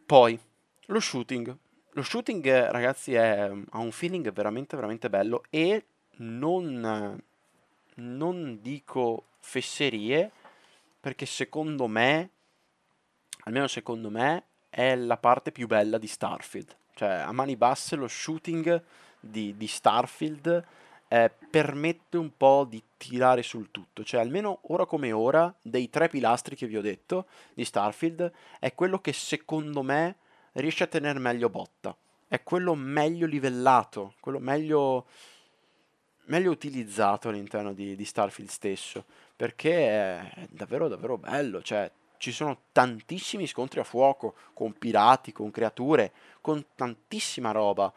Poi, 0.05 0.39
lo 0.87 1.01
shooting. 1.01 1.57
Lo 1.91 2.03
shooting, 2.03 2.47
ragazzi, 2.71 3.15
è, 3.15 3.51
ha 3.71 3.79
un 3.79 3.93
feeling 3.93 4.33
veramente, 4.33 4.77
veramente 4.77 5.11
bello 5.11 5.45
e 5.51 5.85
non, 6.17 7.23
non 7.95 8.59
dico 8.63 9.25
fesserie 9.41 10.31
perché 11.01 11.27
secondo 11.27 11.87
me, 11.87 12.31
almeno 13.45 13.67
secondo 13.67 14.09
me, 14.09 14.45
è 14.71 14.95
la 14.95 15.17
parte 15.17 15.53
più 15.53 15.67
bella 15.67 15.99
di 15.99 16.07
Starfield. 16.07 16.77
Cioè, 16.95 17.09
a 17.09 17.33
mani 17.33 17.57
basse 17.57 17.97
lo 17.97 18.09
shooting 18.09 18.83
di, 19.21 19.55
di 19.57 19.67
Starfield 19.67 20.65
eh, 21.09 21.31
permette 21.51 22.17
un 22.17 22.35
po' 22.37 22.67
di 22.67 22.83
tirare 22.97 23.43
sul 23.43 23.71
tutto. 23.71 24.03
Cioè, 24.05 24.21
almeno 24.21 24.61
ora 24.69 24.87
come 24.87 25.13
ora, 25.13 25.53
dei 25.61 25.91
tre 25.91 26.09
pilastri 26.09 26.57
che 26.57 26.67
vi 26.67 26.77
ho 26.77 26.81
detto 26.81 27.27
di 27.53 27.65
Starfield, 27.65 28.33
è 28.59 28.75
quello 28.75 28.99
che 29.01 29.13
secondo 29.13 29.83
me 29.83 30.17
riesce 30.61 30.85
a 30.85 30.87
tenere 30.87 31.19
meglio 31.19 31.49
botta. 31.49 31.97
È 32.27 32.43
quello 32.43 32.75
meglio 32.75 33.27
livellato, 33.27 34.15
quello 34.21 34.39
meglio, 34.39 35.07
meglio 36.27 36.51
utilizzato 36.51 37.29
all'interno 37.29 37.73
di, 37.73 37.95
di 37.95 38.05
Starfield 38.05 38.51
stesso, 38.51 39.05
perché 39.37 39.89
è 39.89 40.47
davvero 40.49 40.89
davvero 40.89 41.19
bello, 41.19 41.63
cioè 41.63 41.91
ci 42.17 42.33
sono 42.33 42.67
tantissimi 42.73 43.47
scontri 43.47 43.81
a 43.81 43.85
fuoco 43.85 44.35
con 44.55 44.73
pirati, 44.73 45.33
con 45.33 45.51
creature, 45.51 46.13
con 46.41 46.65
tantissima 46.75 47.51
roba. 47.51 47.93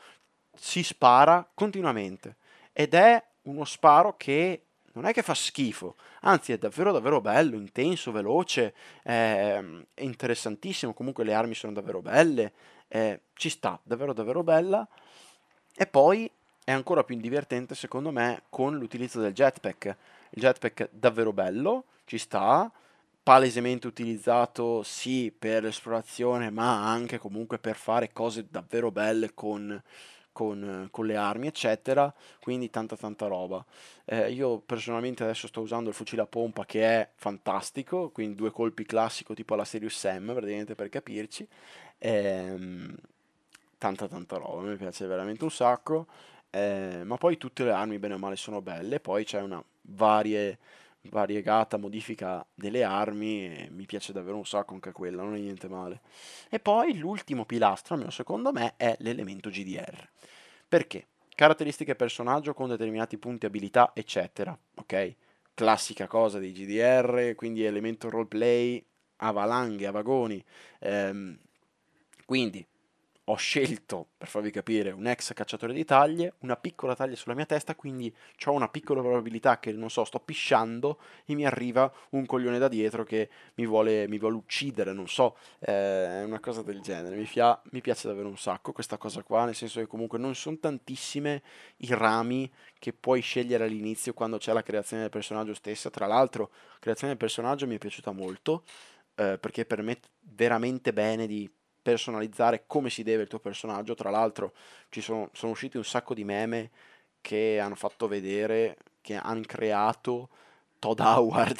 Si 0.54 0.84
spara 0.84 1.48
continuamente 1.54 2.38
ed 2.74 2.94
è 2.94 3.24
uno 3.44 3.66
sparo 3.66 4.16
che 4.18 4.65
non 4.96 5.06
è 5.06 5.14
che 5.14 5.24
fa 5.24 5.34
schifo, 5.34 5.96
anzi 6.22 6.54
è 6.54 6.58
davvero 6.58 6.94
davvero 6.94 7.20
bello, 7.20 7.58
intenso, 7.58 8.14
veloce, 8.14 8.74
è, 9.04 9.62
è 9.94 10.02
interessantissimo, 10.02 10.94
comunque 10.94 11.26
le 11.26 11.34
armi 11.34 11.54
sono 11.54 11.74
davvero 11.74 12.02
belle, 12.02 12.54
è, 12.88 13.20
ci 13.34 13.50
sta, 13.50 13.78
davvero 13.84 14.14
davvero 14.14 14.42
bella. 14.42 14.88
E 15.76 15.86
poi 15.86 16.32
è 16.64 16.72
ancora 16.72 17.04
più 17.04 17.18
divertente 17.18 17.76
secondo 17.76 18.12
me 18.12 18.44
con 18.50 18.78
l'utilizzo 18.78 19.20
del 19.20 19.34
jetpack. 19.34 19.98
Il 20.30 20.42
jetpack 20.42 20.90
davvero 20.92 21.34
bello, 21.34 21.84
ci 22.06 22.18
sta, 22.18 22.72
palesemente 23.22 23.88
utilizzato 23.88 24.82
sì 24.82 25.34
per 25.38 25.64
l'esplorazione, 25.64 26.50
ma 26.52 26.90
anche 26.90 27.18
comunque 27.18 27.60
per 27.60 27.76
fare 27.76 28.14
cose 28.14 28.48
davvero 28.50 28.92
belle 28.92 29.34
con 29.34 29.82
con, 30.36 30.90
con, 30.92 31.06
le 31.06 31.16
armi, 31.16 31.48
eccetera. 31.48 32.14
Quindi 32.42 32.70
tanta 32.70 32.98
tanta 32.98 33.28
roba. 33.28 33.64
Eh, 34.04 34.32
io 34.34 34.60
personalmente 34.60 35.24
adesso 35.24 35.48
sto 35.48 35.62
usando 35.62 35.90
il 35.90 35.96
fucile 35.96 36.24
a 36.24 36.26
pompa 36.28 36.66
che 36.66 36.84
è 36.84 37.10
fantastico, 37.16 38.10
quindi 38.10 38.36
due 38.36 38.52
colpi 38.52 38.86
classico 38.86 39.34
tipo 39.34 39.54
alla 39.54 39.64
Serious 39.64 39.98
Sam, 39.98 40.34
praticamente 40.34 40.76
per 40.76 40.90
capirci. 40.90 41.48
Ehm, 42.00 42.94
tanta 43.78 44.08
tanta 44.10 44.38
roba, 44.38 44.62
mi 44.68 44.76
piace 44.76 45.06
veramente 45.08 45.46
un 45.46 45.52
sacco. 45.52 46.08
Eh, 46.50 47.02
ma 47.06 47.16
poi 47.18 47.38
tutte 47.38 47.64
le 47.64 47.72
armi 47.72 47.98
bene 47.98 48.16
o 48.16 48.18
male 48.18 48.36
sono 48.36 48.62
belle, 48.62 49.00
poi 49.00 49.24
c'è 49.24 49.42
una 49.42 49.64
varie, 49.84 50.58
variegata 51.10 51.78
modifica 51.78 52.46
delle 52.54 52.84
armi 52.84 53.68
mi 53.72 53.86
piace 53.86 54.14
davvero 54.14 54.38
un 54.38 54.46
sacco 54.46 54.74
anche 54.74 54.92
quella, 54.92 55.24
non 55.24 55.36
è 55.36 55.40
niente 55.40 55.68
male. 55.68 56.02
E 56.50 56.60
poi 56.60 56.98
l'ultimo 56.98 57.46
pilastro, 57.46 57.94
almeno 57.94 58.12
secondo 58.12 58.52
me, 58.52 58.74
è 58.78 58.96
l'elemento 59.00 59.50
GDR. 59.50 60.08
Perché? 60.68 61.08
Caratteristiche 61.36 61.96
personaggio 61.96 62.54
con 62.54 62.70
determinati 62.70 63.18
punti 63.18 63.46
abilità, 63.46 63.92
eccetera. 63.94 64.58
Ok? 64.76 65.16
Classica 65.54 66.08
cosa 66.08 66.40
dei 66.40 66.52
GDR, 66.52 67.36
quindi 67.36 67.64
elemento 67.64 68.10
roleplay 68.10 68.84
a 69.18 69.32
valanghe, 69.32 69.88
a 69.88 69.92
vagoni. 69.92 70.44
Ehm, 70.80 71.38
quindi 72.26 72.66
ho 73.28 73.36
scelto, 73.36 74.10
per 74.18 74.28
farvi 74.28 74.52
capire, 74.52 74.92
un 74.92 75.08
ex 75.08 75.34
cacciatore 75.34 75.74
di 75.74 75.84
taglie, 75.84 76.36
una 76.40 76.56
piccola 76.56 76.96
taglia 76.96 77.16
sulla 77.16 77.34
mia 77.34 77.46
testa, 77.46 77.74
quindi 77.74 78.14
ho 78.46 78.52
una 78.52 78.70
piccola 78.70 79.02
probabilità 79.02 79.60
che, 79.60 79.72
non 79.72 79.90
so, 79.90 80.04
sto 80.04 80.20
pisciando 80.20 81.00
e 81.26 81.34
mi 81.34 81.44
arriva 81.44 81.92
un 82.12 82.28
coglione 82.28 82.60
da 82.60 82.68
dietro 82.68 83.04
che 83.04 83.30
mi 83.56 83.66
vuole, 83.66 84.08
mi 84.08 84.20
vuole 84.20 84.36
uccidere, 84.36 84.94
non 84.94 85.08
so, 85.08 85.38
eh, 85.60 86.24
una 86.24 86.40
cosa 86.40 86.62
del 86.62 86.82
genere. 86.82 87.16
Mi, 87.16 87.26
fia, 87.26 87.60
mi 87.72 87.82
piace 87.82 88.08
davvero 88.08 88.28
un 88.28 88.38
sacco 88.38 88.72
questa 88.72 88.98
cosa 88.98 89.24
qua, 89.24 89.46
nel 89.46 89.56
senso 89.56 89.80
che 89.80 89.88
comunque 89.88 90.20
non 90.20 90.36
sono 90.36 90.58
tantissime 90.60 91.42
i 91.78 91.88
rami 91.90 92.52
che 92.78 92.94
puoi 92.94 93.22
scegliere 93.22 93.64
all'inizio 93.64 94.14
quando 94.14 94.38
c'è 94.38 94.54
la 94.54 94.62
creazione 94.62 95.02
del 95.02 95.12
personaggio 95.12 95.56
stessa. 95.56 95.90
Tra 95.90 96.06
l'altro, 96.06 96.52
la 96.52 96.80
creazione 96.80 97.14
del 97.14 97.22
personaggio 97.22 97.66
mi 97.66 97.76
è 97.76 97.80
piaciuta 97.80 98.12
molto, 98.12 98.66
eh, 99.16 99.40
perché 99.40 99.66
permette 99.66 100.10
veramente 100.20 100.94
bene 100.94 101.26
di 101.26 101.52
personalizzare 101.86 102.64
come 102.66 102.90
si 102.90 103.04
deve 103.04 103.24
il 103.24 103.30
tuo 103.30 103.38
personaggio. 103.40 103.94
Tra 103.94 104.10
l'altro 104.10 104.54
ci 104.90 105.02
sono, 105.02 105.30
sono 105.34 105.52
usciti 105.52 105.78
un 105.78 105.86
sacco 105.86 106.16
di 106.16 106.24
meme 106.24 106.72
che 107.22 107.60
hanno 107.60 107.76
fatto 107.76 108.08
vedere, 108.08 108.78
che 109.02 109.16
hanno 109.16 109.44
creato 109.46 110.30
Todd 110.80 111.00
Howard 111.00 111.58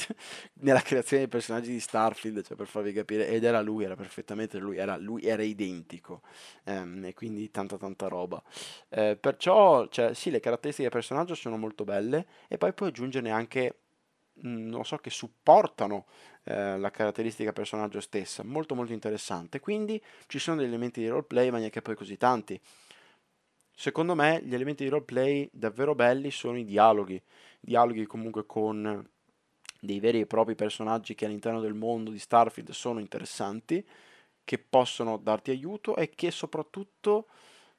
nella 0.60 0.80
creazione 0.80 1.22
dei 1.24 1.30
personaggi 1.30 1.70
di 1.70 1.80
Starfield, 1.80 2.42
cioè 2.42 2.56
per 2.56 2.66
farvi 2.66 2.92
capire, 2.92 3.28
ed 3.28 3.44
era 3.44 3.60
lui, 3.60 3.84
era 3.84 3.96
perfettamente 3.96 4.58
lui, 4.58 4.76
era, 4.78 4.96
lui 4.96 5.22
era 5.22 5.42
identico, 5.42 6.22
ehm, 6.64 7.04
e 7.04 7.14
quindi 7.14 7.50
tanta 7.50 7.76
tanta 7.76 8.08
roba. 8.08 8.42
Eh, 8.88 9.16
perciò, 9.20 9.88
cioè, 9.88 10.14
sì, 10.14 10.30
le 10.30 10.40
caratteristiche 10.40 10.88
del 10.88 10.98
personaggio 10.98 11.34
sono 11.34 11.56
molto 11.58 11.84
belle, 11.84 12.26
e 12.48 12.58
poi 12.58 12.72
puoi 12.72 12.88
aggiungerne 12.88 13.30
anche 13.30 13.76
Mhmm, 14.38 14.68
non 14.68 14.84
so, 14.84 14.98
che 14.98 15.08
supportano 15.10 16.06
eh, 16.48 16.78
la 16.78 16.90
caratteristica 16.90 17.52
personaggio 17.52 18.00
stessa, 18.00 18.44
molto 18.44 18.76
molto 18.76 18.92
interessante. 18.92 19.58
Quindi 19.58 20.00
ci 20.28 20.38
sono 20.38 20.58
degli 20.58 20.68
elementi 20.68 21.00
di 21.00 21.08
roleplay, 21.08 21.50
ma 21.50 21.58
neanche 21.58 21.82
poi 21.82 21.96
così 21.96 22.16
tanti. 22.16 22.60
Secondo 23.74 24.14
me 24.14 24.40
gli 24.44 24.54
elementi 24.54 24.84
di 24.84 24.90
roleplay 24.90 25.48
davvero 25.52 25.96
belli 25.96 26.30
sono 26.30 26.56
i 26.56 26.64
dialoghi, 26.64 27.20
dialoghi 27.58 28.06
comunque 28.06 28.46
con 28.46 29.04
dei 29.80 29.98
veri 29.98 30.20
e 30.20 30.26
propri 30.26 30.54
personaggi 30.54 31.16
che 31.16 31.26
all'interno 31.26 31.60
del 31.60 31.74
mondo 31.74 32.12
di 32.12 32.18
Starfield 32.18 32.70
sono 32.70 33.00
interessanti, 33.00 33.84
che 34.44 34.58
possono 34.58 35.16
darti 35.16 35.50
aiuto 35.50 35.96
e 35.96 36.10
che 36.10 36.30
soprattutto 36.30 37.26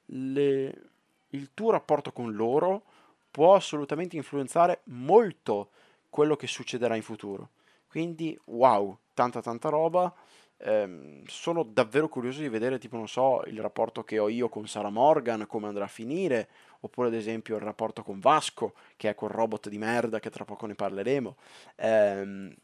le... 0.08 0.90
il 1.30 1.52
tuo 1.54 1.72
rapporto 1.72 2.12
con 2.12 2.34
loro 2.36 2.84
può 3.32 3.56
assolutamente 3.56 4.18
influenzare 4.18 4.82
molto 4.86 5.70
quello 6.10 6.36
che 6.36 6.48
succederà 6.48 6.98
in 6.98 7.04
futuro. 7.04 7.52
Quindi, 7.88 8.38
wow, 8.46 8.98
tanta 9.14 9.42
tanta 9.42 9.70
roba. 9.70 10.14
Eh, 10.60 11.22
sono 11.28 11.64
davvero 11.64 12.10
curioso 12.10 12.42
di 12.42 12.50
vedere, 12.50 12.80
tipo, 12.80 12.98
non 12.98 13.08
so, 13.08 13.44
il 13.46 13.60
rapporto 13.60 14.04
che 14.04 14.20
ho 14.20 14.30
io 14.30 14.50
con 14.50 14.68
Sarah 14.68 14.90
Morgan, 14.90 15.46
come 15.48 15.68
andrà 15.68 15.86
a 15.86 15.88
finire, 15.88 16.50
oppure 16.82 17.08
ad 17.08 17.14
esempio 17.14 17.56
il 17.56 17.62
rapporto 17.62 18.04
con 18.04 18.20
Vasco, 18.20 18.74
che 18.96 19.10
è 19.10 19.16
quel 19.16 19.32
robot 19.32 19.70
di 19.70 19.78
merda 19.78 20.20
che 20.20 20.30
tra 20.30 20.46
poco 20.46 20.66
ne 20.66 20.76
parleremo. 20.76 21.36
Eh, 21.76 22.56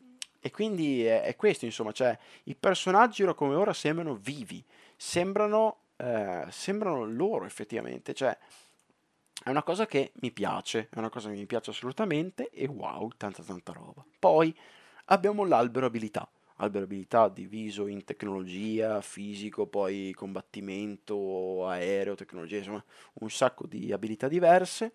e 0.46 0.52
quindi 0.52 1.06
è, 1.06 1.22
è, 1.22 1.38
questo, 1.38 1.64
insomma, 1.64 1.94
cioè 1.94 2.18
i 2.44 2.56
personaggi 2.56 3.24
ora 3.24 3.34
come 3.34 3.56
ora 3.56 3.72
sembrano 3.72 4.16
vivi, 4.16 4.62
sembrano, 4.98 5.78
eh, 5.96 6.46
sembrano 6.50 7.06
loro 7.06 7.46
effettivamente, 7.46 8.14
cioè 8.14 8.38
è 9.42 9.50
una 9.50 9.64
cosa 9.64 9.86
che 9.86 10.12
mi 10.16 10.32
piace, 10.32 10.90
è 10.92 10.98
una 10.98 11.10
cosa 11.10 11.30
che 11.30 11.38
mi 11.38 11.46
piace 11.46 11.70
assolutamente 11.70 12.50
e 12.50 12.66
wow, 12.68 13.10
tanta 13.16 13.42
tanta 13.42 13.72
roba. 13.72 14.04
Poi 14.20 14.54
abbiamo 15.06 15.46
l'albero 15.46 15.86
abilità, 15.86 16.30
albero 16.58 16.86
abilità 16.86 17.30
diviso 17.30 17.88
in 17.88 18.04
tecnologia, 18.04 19.02
fisico, 19.02 19.68
poi 19.68 20.14
combattimento, 20.14 21.68
aereo, 21.68 22.16
tecnologia, 22.16 22.58
insomma 22.58 22.84
un 23.16 23.30
sacco 23.30 23.68
di 23.68 23.92
abilità 23.92 24.28
diverse 24.28 24.92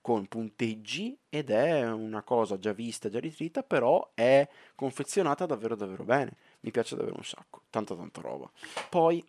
con 0.00 0.26
punteggi 0.26 1.18
ed 1.28 1.50
è 1.50 1.90
una 1.90 2.22
cosa 2.22 2.58
già 2.58 2.72
vista, 2.72 3.08
già 3.08 3.20
ritrita, 3.20 3.62
però 3.62 4.12
è 4.14 4.48
confezionata 4.74 5.44
davvero 5.44 5.74
davvero 5.74 6.04
bene. 6.04 6.36
Mi 6.60 6.70
piace 6.70 6.96
davvero 6.96 7.16
un 7.16 7.24
sacco, 7.24 7.62
tanta 7.68 7.94
tanta 7.94 8.20
roba. 8.20 8.50
Poi 8.88 9.24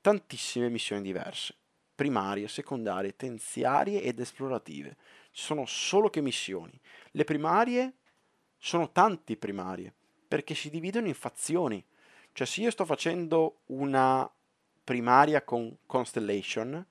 tantissime 0.00 0.68
missioni 0.68 1.02
diverse 1.02 1.54
primarie, 1.98 2.46
secondarie, 2.46 3.16
tenziarie 3.16 4.00
ed 4.00 4.20
esplorative. 4.20 4.96
Ci 5.32 5.42
sono 5.42 5.66
solo 5.66 6.08
che 6.08 6.20
missioni. 6.20 6.80
Le 7.10 7.24
primarie 7.24 7.94
sono 8.58 8.90
tanti 8.90 9.36
primarie, 9.36 9.92
perché 10.26 10.54
si 10.54 10.68
dividono 10.68 11.06
in 11.06 11.14
fazioni. 11.14 11.82
Cioè 12.32 12.46
se 12.46 12.60
io 12.60 12.70
sto 12.70 12.84
facendo 12.84 13.60
una 13.66 14.30
primaria 14.84 15.42
con 15.42 15.76
Constellation, 15.86 16.86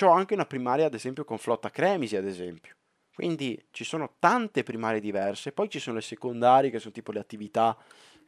ho 0.00 0.10
anche 0.10 0.34
una 0.34 0.46
primaria 0.46 0.86
ad 0.86 0.94
esempio 0.94 1.24
con 1.24 1.38
Flotta 1.38 1.70
Cremisi 1.70 2.16
ad 2.16 2.26
esempio. 2.26 2.74
Quindi 3.14 3.66
ci 3.70 3.84
sono 3.84 4.16
tante 4.18 4.64
primarie 4.64 5.00
diverse, 5.00 5.52
poi 5.52 5.68
ci 5.68 5.78
sono 5.78 5.96
le 5.96 6.02
secondarie 6.02 6.70
che 6.70 6.80
sono 6.80 6.92
tipo 6.92 7.12
le 7.12 7.20
attività 7.20 7.76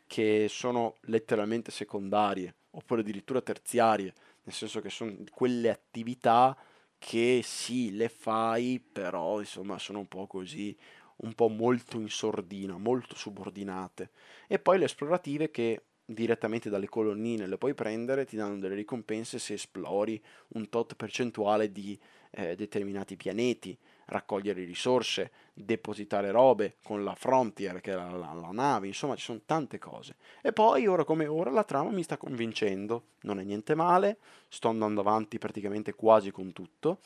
che 0.06 0.46
sono 0.48 0.96
letteralmente 1.02 1.72
secondarie, 1.72 2.54
oppure 2.70 3.00
addirittura 3.00 3.40
terziarie, 3.40 4.14
nel 4.44 4.54
senso 4.54 4.80
che 4.80 4.90
sono 4.90 5.12
quelle 5.32 5.70
attività 5.70 6.56
che 6.98 7.40
sì, 7.42 7.96
le 7.96 8.08
fai, 8.08 8.80
però 8.80 9.40
insomma 9.40 9.78
sono 9.78 9.98
un 9.98 10.06
po' 10.06 10.28
così, 10.28 10.76
un 11.16 11.34
po' 11.34 11.48
molto 11.48 11.98
in 11.98 12.08
sordina, 12.08 12.76
molto 12.76 13.14
subordinate. 13.14 14.10
E 14.46 14.58
poi 14.58 14.78
le 14.78 14.84
esplorative 14.84 15.50
che 15.50 15.82
direttamente 16.04 16.70
dalle 16.70 16.88
colonnine 16.88 17.46
le 17.46 17.58
puoi 17.58 17.74
prendere, 17.74 18.24
ti 18.24 18.36
danno 18.36 18.58
delle 18.58 18.76
ricompense 18.76 19.38
se 19.38 19.54
esplori 19.54 20.22
un 20.48 20.68
tot 20.68 20.94
percentuale 20.94 21.72
di 21.72 21.98
eh, 22.30 22.54
determinati 22.54 23.16
pianeti 23.16 23.76
raccogliere 24.06 24.64
risorse, 24.64 25.32
depositare 25.52 26.30
robe 26.30 26.76
con 26.82 27.02
la 27.02 27.14
Frontier, 27.14 27.80
che 27.80 27.92
è 27.92 27.94
la, 27.94 28.10
la, 28.10 28.32
la, 28.32 28.50
nave, 28.52 28.86
insomma 28.86 29.16
ci 29.16 29.24
sono 29.24 29.40
tante 29.44 29.78
cose. 29.78 30.16
E 30.42 30.52
poi, 30.52 30.86
ora 30.86 31.04
come 31.04 31.26
ora, 31.26 31.50
la 31.50 31.64
trama 31.64 31.90
mi 31.90 32.04
sta 32.04 32.16
convincendo, 32.16 33.02
non 33.22 33.40
è 33.40 33.42
niente 33.42 33.74
male, 33.74 34.18
sto 34.48 34.68
andando 34.68 35.00
avanti 35.00 35.38
praticamente 35.38 35.94
quasi 35.94 36.30
con 36.30 36.52
tutto, 36.52 36.98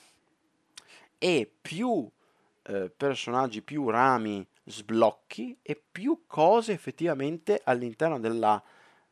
e 1.17 1.51
più 1.61 2.11
eh, 2.63 2.91
personaggi, 2.95 3.63
più 3.63 3.89
rami 3.89 4.47
sblocchi 4.65 5.59
e 5.63 5.81
più 5.91 6.25
cose 6.27 6.73
effettivamente 6.73 7.61
all'interno 7.65 8.19
della, 8.19 8.63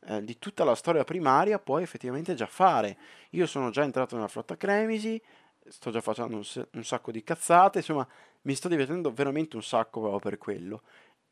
eh, 0.06 0.22
di 0.22 0.38
tutta 0.38 0.64
la 0.64 0.74
storia 0.74 1.04
primaria 1.04 1.58
puoi 1.58 1.82
effettivamente 1.82 2.34
già 2.34 2.46
fare. 2.46 2.96
Io 3.30 3.46
sono 3.46 3.70
già 3.70 3.82
entrato 3.82 4.14
nella 4.14 4.28
flotta 4.28 4.56
Cremisi, 4.56 5.20
sto 5.66 5.90
già 5.90 6.00
facendo 6.00 6.37
un, 6.37 6.66
un, 6.72 6.84
sacco 6.84 7.11
di 7.11 7.22
cazzate, 7.22 7.78
insomma 7.78 8.06
mi 8.42 8.54
sto 8.54 8.68
divertendo 8.68 9.12
veramente 9.12 9.56
un 9.56 9.62
sacco 9.62 10.00
proprio 10.00 10.20
per 10.20 10.38
quello. 10.38 10.82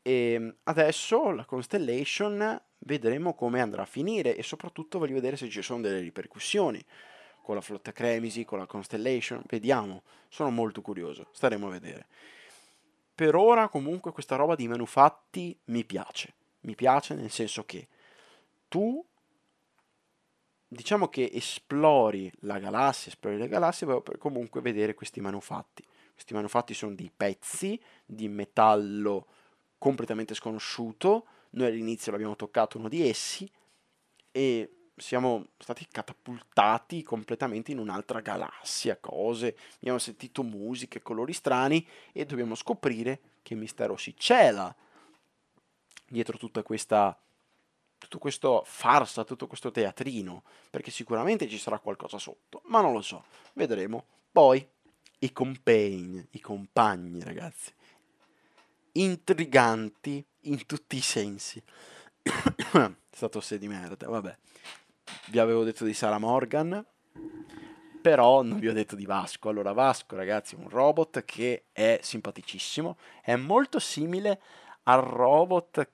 E 0.01 0.33
ehm, 0.33 0.55
adesso 0.63 1.31
la 1.31 1.45
Constellation 1.45 2.61
vedremo 2.79 3.33
come 3.33 3.61
andrà 3.61 3.83
a 3.83 3.85
finire 3.85 4.35
e 4.35 4.43
soprattutto 4.43 4.99
voglio 4.99 5.15
vedere 5.15 5.37
se 5.37 5.49
ci 5.49 5.61
sono 5.61 5.81
delle 5.81 5.99
ripercussioni 5.99 6.83
con 7.47 7.55
la 7.55 7.61
flotta 7.61 7.93
Cremisi, 7.93 8.43
con 8.43 8.59
la 8.59 8.65
Constellation, 8.65 9.41
vediamo, 9.47 10.03
sono 10.27 10.49
molto 10.49 10.81
curioso, 10.81 11.29
staremo 11.31 11.67
a 11.67 11.69
vedere. 11.69 12.05
Per 13.15 13.35
ora 13.35 13.69
comunque 13.69 14.11
questa 14.11 14.35
roba 14.35 14.53
di 14.53 14.67
manufatti 14.67 15.57
mi 15.67 15.85
piace, 15.85 16.33
mi 16.63 16.75
piace 16.75 17.13
nel 17.13 17.31
senso 17.31 17.63
che 17.63 17.87
tu 18.67 19.01
diciamo 20.67 21.07
che 21.07 21.29
esplori 21.31 22.29
la 22.39 22.59
galassia, 22.59 23.13
esplori 23.13 23.37
le 23.37 23.47
galassie 23.47 23.87
per 24.01 24.17
comunque 24.17 24.59
vedere 24.59 24.93
questi 24.93 25.21
manufatti. 25.21 25.85
Questi 26.11 26.33
manufatti 26.33 26.73
sono 26.73 26.95
dei 26.95 27.09
pezzi 27.15 27.81
di 28.05 28.27
metallo 28.27 29.25
completamente 29.77 30.33
sconosciuto. 30.33 31.27
Noi 31.51 31.67
all'inizio 31.67 32.11
l'abbiamo 32.11 32.35
toccato 32.35 32.77
uno 32.77 32.89
di 32.89 33.07
essi 33.07 33.49
e 34.31 34.76
siamo 34.97 35.47
stati 35.57 35.87
catapultati 35.89 37.03
completamente 37.03 37.71
in 37.71 37.79
un'altra 37.79 38.19
galassia, 38.19 38.97
cose, 38.97 39.55
abbiamo 39.77 39.99
sentito 39.99 40.43
musiche, 40.43 41.01
colori 41.01 41.33
strani 41.33 41.85
e 42.11 42.25
dobbiamo 42.25 42.55
scoprire 42.55 43.19
che 43.43 43.55
mistero 43.55 43.95
si 43.95 44.15
cela 44.17 44.75
dietro 46.09 46.37
tutta 46.37 46.63
questa 46.63 47.17
tutto 47.97 48.19
questo 48.19 48.63
farsa, 48.65 49.23
tutto 49.23 49.47
questo 49.47 49.71
teatrino, 49.71 50.43
perché 50.69 50.91
sicuramente 50.91 51.49
ci 51.49 51.57
sarà 51.57 51.79
qualcosa 51.79 52.19
sotto, 52.19 52.61
ma 52.65 52.79
non 52.79 52.93
lo 52.93 53.01
so, 53.01 53.25
vedremo. 53.53 54.05
Poi 54.31 54.65
i 55.19 55.31
compagni, 55.31 56.25
i 56.31 56.39
compagni 56.39 57.23
ragazzi, 57.23 57.73
intriganti 58.93 60.23
in 60.41 60.65
tutti 60.65 60.95
i 60.95 61.01
sensi. 61.01 61.61
È 62.21 62.91
stato 63.09 63.41
sé 63.41 63.57
di 63.57 63.67
merda, 63.67 64.07
vabbè. 64.07 64.37
Vi 65.29 65.39
avevo 65.39 65.63
detto 65.63 65.83
di 65.83 65.93
Sara 65.93 66.19
Morgan, 66.19 66.85
però 68.01 68.41
non 68.41 68.59
vi 68.59 68.69
ho 68.69 68.73
detto 68.73 68.95
di 68.95 69.05
Vasco. 69.05 69.49
Allora, 69.49 69.73
Vasco, 69.73 70.15
ragazzi, 70.15 70.55
è 70.55 70.57
un 70.57 70.69
robot 70.69 71.25
che 71.25 71.65
è 71.73 71.99
simpaticissimo, 72.01 72.97
è 73.21 73.35
molto 73.35 73.79
simile 73.79 74.39
al 74.83 75.01
robot 75.01 75.89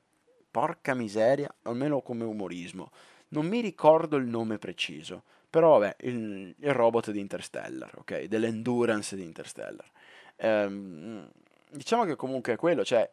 porca 0.52 0.94
miseria, 0.94 1.52
almeno 1.64 2.02
come 2.02 2.24
umorismo, 2.24 2.92
non 3.30 3.48
mi 3.48 3.60
ricordo 3.60 4.18
il 4.18 4.28
nome 4.28 4.60
preciso, 4.60 5.24
però 5.50 5.80
vabbè, 5.80 5.96
il, 6.02 6.54
il 6.60 6.74
robot 6.74 7.10
di 7.10 7.20
Interstellar, 7.20 7.92
ok? 7.98 8.26
Dell'endurance 8.26 9.16
di 9.16 9.24
Interstellar. 9.24 9.90
Ehm, 10.36 11.28
diciamo 11.72 12.04
che 12.06 12.16
comunque 12.16 12.54
è 12.54 12.56
quello, 12.56 12.86
cioè, 12.86 13.10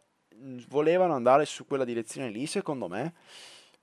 volevano 0.69 1.15
andare 1.15 1.47
su 1.47 1.67
quella 1.67 1.85
direzione 1.85 2.29
lì, 2.29 2.45
secondo 2.45 2.89
me, 2.89 3.15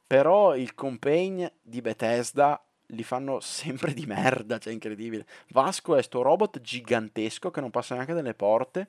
però 0.08 0.56
il 0.56 0.74
campaign 0.74 1.46
di 1.62 1.82
Bethesda 1.82 2.60
li 2.88 3.04
fanno 3.04 3.40
sempre 3.42 3.94
di 3.94 4.06
merda, 4.06 4.58
cioè 4.58 4.74
incredibile. 4.74 5.26
Vasco 5.50 5.96
è 5.96 6.02
sto 6.02 6.22
robot 6.22 6.62
gigantesco 6.62 7.52
che 7.52 7.62
non 7.62 7.70
passa 7.70 7.94
neanche 7.94 8.14
dalle 8.14 8.34
porte, 8.34 8.88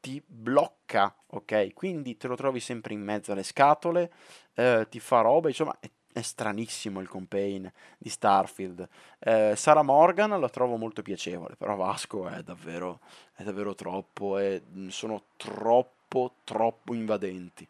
ti 0.00 0.22
blocca, 0.24 1.14
ok? 1.28 1.74
Quindi 1.74 2.16
te 2.16 2.28
lo 2.28 2.36
trovi 2.36 2.60
sempre 2.60 2.94
in 2.94 3.02
mezzo 3.02 3.32
alle 3.32 3.42
scatole, 3.42 4.10
eh, 4.54 4.86
ti 4.88 5.00
fa 5.00 5.20
roba, 5.20 5.48
insomma, 5.48 5.76
è, 5.80 5.90
è, 6.12 6.22
stranissimo 6.22 7.00
il 7.00 7.08
campaign 7.08 7.66
di 7.98 8.08
Starfield. 8.08 8.88
Eh, 9.18 9.54
Sara 9.56 9.82
Morgan 9.82 10.38
la 10.38 10.48
trovo 10.48 10.76
molto 10.76 11.02
piacevole, 11.02 11.56
però 11.56 11.74
Vasco 11.74 12.28
è 12.28 12.42
davvero, 12.42 13.00
è 13.34 13.42
davvero 13.42 13.74
troppo, 13.74 14.38
è, 14.38 14.62
sono 14.88 15.24
troppo, 15.36 16.34
troppo 16.44 16.94
invadenti. 16.94 17.66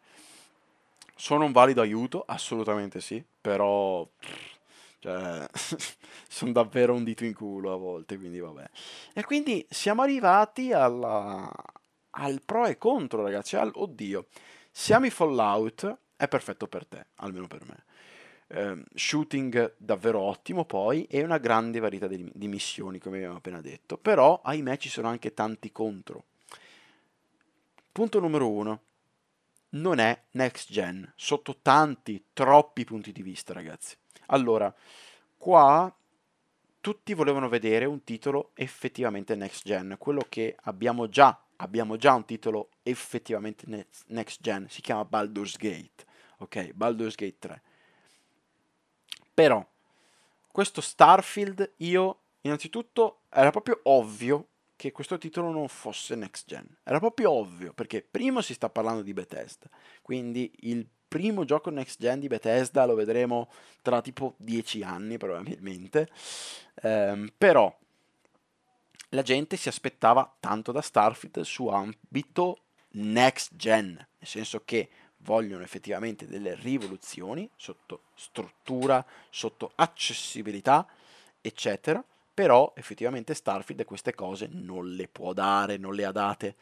Sono 1.17 1.45
un 1.45 1.51
valido 1.51 1.81
aiuto? 1.81 2.23
Assolutamente 2.25 3.01
sì, 3.01 3.23
però... 3.41 4.07
Cioè, 4.99 5.47
sono 6.29 6.51
davvero 6.51 6.93
un 6.93 7.03
dito 7.03 7.25
in 7.25 7.33
culo 7.33 7.73
a 7.73 7.77
volte, 7.77 8.17
quindi 8.17 8.39
vabbè. 8.39 8.69
E 9.13 9.23
quindi 9.23 9.65
siamo 9.67 10.03
arrivati 10.03 10.71
alla, 10.73 11.51
al 12.11 12.41
pro 12.45 12.67
e 12.67 12.77
contro, 12.77 13.23
ragazzi. 13.23 13.55
Al, 13.55 13.71
oddio, 13.73 14.27
siamo 14.71 15.07
i 15.07 15.09
Fallout, 15.09 15.97
è 16.15 16.27
perfetto 16.27 16.67
per 16.67 16.85
te, 16.85 17.07
almeno 17.15 17.47
per 17.47 17.65
me. 17.65 17.83
Eh, 18.49 18.83
shooting 18.93 19.73
davvero 19.77 20.21
ottimo 20.21 20.65
poi 20.65 21.05
e 21.05 21.23
una 21.23 21.39
grande 21.39 21.79
varietà 21.79 22.07
di, 22.07 22.29
di 22.31 22.47
missioni, 22.47 22.99
come 22.99 23.17
abbiamo 23.17 23.37
appena 23.37 23.59
detto. 23.59 23.97
Però, 23.97 24.39
ahimè, 24.43 24.77
ci 24.77 24.89
sono 24.89 25.07
anche 25.07 25.33
tanti 25.33 25.71
contro. 25.71 26.25
Punto 27.91 28.19
numero 28.19 28.49
uno. 28.49 28.81
Non 29.77 29.99
è 29.99 30.23
next 30.31 30.71
gen, 30.71 31.11
sotto 31.15 31.59
tanti, 31.61 32.25
troppi 32.33 32.83
punti 32.83 33.11
di 33.11 33.21
vista, 33.21 33.53
ragazzi. 33.53 33.95
Allora, 34.27 34.73
qua 35.37 35.95
tutti 36.81 37.13
volevano 37.13 37.47
vedere 37.47 37.85
un 37.85 38.03
titolo 38.03 38.51
effettivamente 38.55 39.35
next 39.35 39.63
gen, 39.65 39.95
quello 39.99 40.25
che 40.27 40.55
abbiamo 40.63 41.09
già, 41.09 41.39
abbiamo 41.57 41.95
già 41.95 42.13
un 42.13 42.25
titolo 42.25 42.69
effettivamente 42.81 43.87
next 44.07 44.41
gen, 44.41 44.67
si 44.67 44.81
chiama 44.81 45.05
Baldur's 45.05 45.57
Gate, 45.57 46.05
ok? 46.39 46.71
Baldur's 46.73 47.15
Gate 47.15 47.37
3. 47.37 47.61
Però, 49.33 49.63
questo 50.47 50.81
Starfield, 50.81 51.73
io, 51.77 52.21
innanzitutto, 52.41 53.19
era 53.29 53.51
proprio 53.51 53.79
ovvio 53.83 54.47
che 54.77 54.93
questo 54.93 55.17
titolo 55.17 55.51
non 55.51 55.67
fosse 55.67 56.15
next 56.15 56.47
gen. 56.47 56.65
Era 56.83 56.99
proprio 56.99 57.31
ovvio, 57.31 57.73
perché 57.73 58.05
primo 58.09 58.39
si 58.41 58.53
sta 58.53 58.69
parlando 58.69 59.01
di 59.01 59.11
Bethesda, 59.11 59.67
quindi 60.01 60.49
il 60.61 60.87
primo 61.07 61.43
gioco 61.43 61.69
next 61.69 61.99
gen 61.99 62.19
di 62.19 62.27
Bethesda 62.27 62.85
lo 62.85 62.95
vedremo 62.95 63.49
tra 63.81 64.01
tipo 64.01 64.35
10 64.37 64.83
anni 64.83 65.17
probabilmente, 65.17 66.09
ehm, 66.83 67.33
però 67.37 67.75
la 69.09 69.21
gente 69.23 69.57
si 69.57 69.67
aspettava 69.67 70.35
tanto 70.39 70.71
da 70.71 70.81
Starfield 70.81 71.41
su 71.41 71.67
ambito 71.67 72.59
next 72.91 73.55
gen, 73.55 73.93
nel 73.95 74.07
senso 74.27 74.61
che 74.63 74.89
vogliono 75.17 75.63
effettivamente 75.63 76.27
delle 76.27 76.55
rivoluzioni 76.55 77.49
sotto 77.55 78.03
struttura, 78.13 79.03
sotto 79.29 79.71
accessibilità, 79.75 80.87
eccetera, 81.41 82.03
però 82.37 82.71
effettivamente 82.75 83.33
Starfield 83.33 83.83
queste 83.83 84.13
cose 84.13 84.47
non 84.51 84.91
le 84.93 85.07
può 85.07 85.33
dare, 85.33 85.77
non 85.77 85.95
le 85.95 86.05
ha 86.05 86.11
date. 86.11 86.55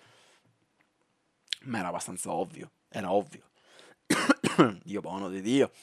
Ma 1.64 1.80
era 1.80 1.90
abbastanza 1.90 2.32
ovvio, 2.32 2.72
era 2.88 3.12
ovvio. 3.12 3.50
Dio 4.84 5.02
buono 5.02 5.28
di 5.28 5.42
Dio. 5.42 5.74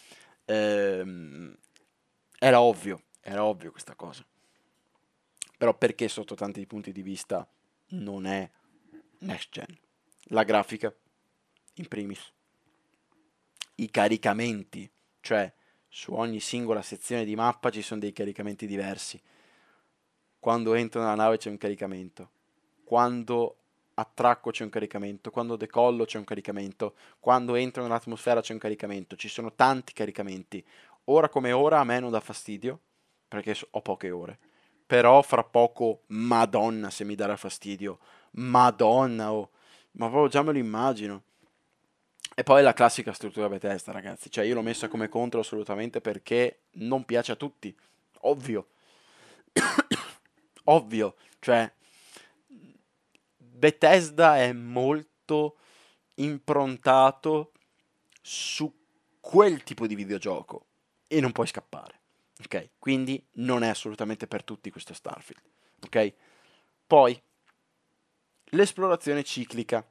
Ehm, 0.47 1.55
era 2.39 2.63
ovvio, 2.63 3.03
era 3.21 3.45
ovvio 3.45 3.71
questa 3.71 3.95
cosa. 3.95 4.25
Però 5.59 5.77
perché 5.77 6.09
sotto 6.09 6.35
tanti 6.35 6.67
punti 6.67 6.91
di 6.91 7.03
vista 7.03 7.47
non 7.89 8.25
è 8.25 8.51
next 9.19 9.51
gen? 9.51 9.79
La 10.29 10.45
grafica, 10.45 10.91
in 11.75 11.89
primis. 11.89 12.33
I 13.75 13.91
caricamenti, 13.91 14.91
cioè 15.21 15.53
su 15.87 16.15
ogni 16.15 16.41
singola 16.41 16.81
sezione 16.81 17.27
di 17.27 17.37
mappa 17.37 17.69
ci 17.69 17.83
sono 17.83 18.01
dei 18.01 18.15
caricamenti 18.15 18.67
diversi. 18.67 19.21
Quando 20.43 20.75
entro 20.75 21.01
nella 21.01 21.15
nave 21.15 21.37
c'è 21.37 21.51
un 21.51 21.57
caricamento. 21.57 22.31
Quando 22.83 23.59
attracco 23.95 24.51
c'è 24.51 24.65
un 24.65 24.71
caricamento, 24.71 25.31
quando 25.31 25.55
decollo 25.55 26.05
c'è 26.05 26.19
un 26.19 26.25
caricamento, 26.25 26.95
quando 27.21 27.55
entro 27.55 27.83
nell'atmosfera 27.83 28.41
c'è 28.41 28.53
un 28.53 28.59
caricamento, 28.59 29.15
ci 29.15 29.29
sono 29.29 29.53
tanti 29.53 29.93
caricamenti. 29.93 30.65
Ora 31.05 31.29
come 31.29 31.53
ora 31.53 31.79
a 31.79 31.85
me 31.85 32.01
non 32.01 32.11
dà 32.11 32.19
fastidio, 32.19 32.81
perché 33.29 33.57
ho 33.71 33.81
poche 33.83 34.11
ore. 34.11 34.37
Però 34.85 35.23
fra 35.23 35.45
poco, 35.45 36.01
madonna 36.09 36.91
se 36.91 37.05
mi 37.05 37.15
darà 37.15 37.37
fastidio, 37.37 38.01
madonna, 38.33 39.33
oh. 39.33 39.51
ma 39.93 40.09
proprio 40.09 40.29
già 40.29 40.43
me 40.43 40.51
lo 40.51 40.59
immagino. 40.59 41.23
E 42.35 42.43
poi 42.43 42.65
la 42.65 42.73
classica 42.73 43.13
struttura 43.13 43.49
Bethesda, 43.49 43.93
ragazzi. 43.93 44.29
Cioè, 44.29 44.45
io 44.45 44.55
l'ho 44.55 44.63
messa 44.63 44.89
come 44.89 45.09
contro 45.09 45.39
assolutamente 45.39 46.01
perché 46.01 46.63
non 46.79 47.05
piace 47.05 47.31
a 47.31 47.37
tutti. 47.37 47.73
Ovvio. 48.23 48.67
Ovvio. 50.64 51.16
Cioè, 51.38 51.72
Bethesda 53.37 54.38
è 54.38 54.53
molto 54.53 55.59
improntato 56.16 57.53
su 58.20 58.72
quel 59.20 59.62
tipo 59.62 59.87
di 59.87 59.94
videogioco 59.94 60.66
e 61.07 61.20
non 61.20 61.33
puoi 61.33 61.46
scappare. 61.46 62.01
Ok? 62.44 62.70
Quindi 62.79 63.25
non 63.35 63.62
è 63.62 63.68
assolutamente 63.68 64.27
per 64.27 64.42
tutti 64.44 64.70
questo 64.70 64.94
Starfield. 64.94 65.42
Ok? 65.85 66.14
Poi 66.87 67.20
l'esplorazione 68.46 69.22
ciclica, 69.22 69.88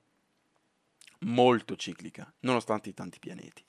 molto 1.20 1.76
ciclica, 1.76 2.32
nonostante 2.40 2.90
i 2.90 2.94
tanti 2.94 3.20
pianeti. 3.20 3.64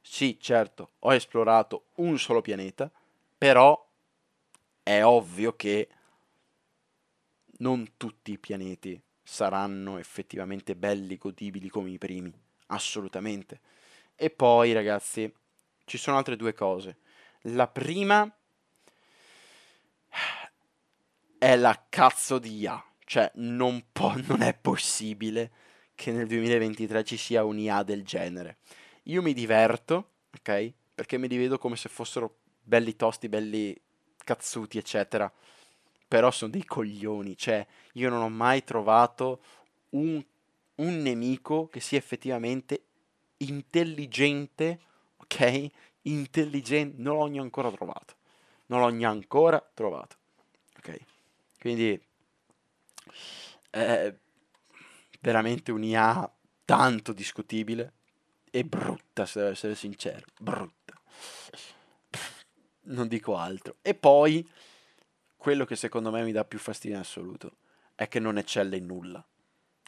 Sì, 0.00 0.38
certo, 0.40 0.92
ho 1.00 1.14
esplorato 1.14 1.86
un 1.96 2.18
solo 2.18 2.40
pianeta, 2.40 2.90
però 3.38 3.88
è 4.82 5.02
ovvio 5.04 5.54
che 5.54 5.88
non 7.62 7.92
tutti 7.96 8.32
i 8.32 8.38
pianeti 8.38 9.00
saranno 9.22 9.98
effettivamente 9.98 10.74
belli, 10.74 11.16
godibili 11.16 11.68
come 11.68 11.90
i 11.90 11.98
primi, 11.98 12.32
assolutamente. 12.66 13.60
E 14.16 14.30
poi, 14.30 14.72
ragazzi, 14.72 15.32
ci 15.84 15.96
sono 15.96 16.16
altre 16.16 16.36
due 16.36 16.52
cose. 16.52 16.98
La 17.42 17.68
prima 17.68 18.30
è 21.38 21.56
la 21.56 21.86
cazzo 21.88 22.38
di 22.38 22.58
IA, 22.58 22.84
cioè 23.04 23.30
non, 23.36 23.84
po- 23.92 24.14
non 24.26 24.42
è 24.42 24.54
possibile 24.54 25.52
che 25.94 26.10
nel 26.10 26.26
2023 26.26 27.04
ci 27.04 27.16
sia 27.16 27.44
un'IA 27.44 27.84
del 27.84 28.04
genere. 28.04 28.58
Io 29.04 29.22
mi 29.22 29.32
diverto, 29.32 30.14
ok? 30.36 30.72
Perché 30.94 31.16
mi 31.16 31.28
rivedo 31.28 31.58
come 31.58 31.76
se 31.76 31.88
fossero 31.88 32.38
belli 32.60 32.96
tosti, 32.96 33.28
belli 33.28 33.80
cazzuti, 34.24 34.78
eccetera 34.78 35.32
però 36.12 36.30
sono 36.30 36.50
dei 36.50 36.66
coglioni, 36.66 37.38
cioè 37.38 37.66
io 37.94 38.10
non 38.10 38.20
ho 38.20 38.28
mai 38.28 38.64
trovato 38.64 39.42
un, 39.92 40.22
un 40.74 41.00
nemico 41.00 41.68
che 41.68 41.80
sia 41.80 41.96
effettivamente 41.96 42.82
intelligente, 43.38 44.78
ok? 45.16 45.70
Intelligente, 46.02 47.00
non 47.00 47.16
l'ho 47.16 47.40
ancora 47.40 47.70
trovato, 47.70 48.16
non 48.66 48.80
l'ho 48.80 49.08
ancora 49.08 49.66
trovato, 49.72 50.16
ok? 50.76 50.98
Quindi 51.58 51.98
è 53.70 54.14
veramente 55.18 55.72
un'IA 55.72 56.30
tanto 56.66 57.14
discutibile 57.14 57.92
e 58.50 58.64
brutta, 58.64 59.24
se 59.24 59.38
devo 59.38 59.52
essere 59.52 59.74
sincero, 59.74 60.26
brutta. 60.38 60.92
Non 62.82 63.08
dico 63.08 63.34
altro. 63.34 63.76
E 63.80 63.94
poi 63.94 64.46
quello 65.42 65.64
che 65.64 65.74
secondo 65.74 66.12
me 66.12 66.22
mi 66.22 66.30
dà 66.30 66.44
più 66.44 66.60
fastidio 66.60 66.94
in 66.94 67.02
assoluto 67.02 67.56
è 67.96 68.06
che 68.06 68.20
non 68.20 68.38
eccelle 68.38 68.76
in 68.76 68.86
nulla. 68.86 69.26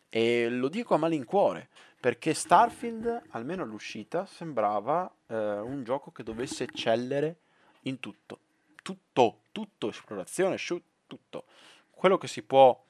E 0.09 0.49
lo 0.49 0.67
dico 0.67 0.95
a 0.95 0.99
malincuore, 0.99 1.69
perché 2.01 2.35
Starfield, 2.35 3.27
almeno 3.29 3.63
all'uscita, 3.63 4.27
sembrava 4.27 5.09
eh, 5.29 5.61
un 5.61 5.85
gioco 5.85 6.11
che 6.11 6.25
dovesse 6.25 6.65
eccellere 6.65 7.37
in 7.83 8.01
tutto. 8.01 8.41
Tutto, 8.83 9.43
tutto, 9.53 9.91
esplorazione, 9.91 10.59
shoot, 10.59 10.83
tutto. 11.07 11.45
Quello 11.89 12.19
che 12.19 12.27
si 12.27 12.43
può 12.43 12.85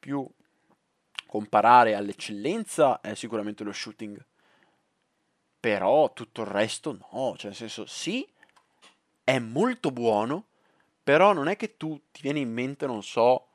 più 0.00 0.28
comparare 1.28 1.94
all'eccellenza 1.94 3.00
è 3.00 3.14
sicuramente 3.14 3.62
lo 3.62 3.72
shooting. 3.72 4.20
Però 5.60 6.12
tutto 6.12 6.40
il 6.40 6.48
resto 6.48 6.90
no, 6.90 7.36
cioè 7.36 7.50
nel 7.50 7.54
senso 7.54 7.86
sì, 7.86 8.28
è 9.22 9.38
molto 9.38 9.92
buono, 9.92 10.46
però 11.02 11.32
non 11.32 11.48
è 11.48 11.56
che 11.56 11.76
tu 11.76 12.00
ti 12.10 12.22
viene 12.22 12.40
in 12.40 12.52
mente, 12.52 12.86
non 12.86 13.02
so, 13.02 13.46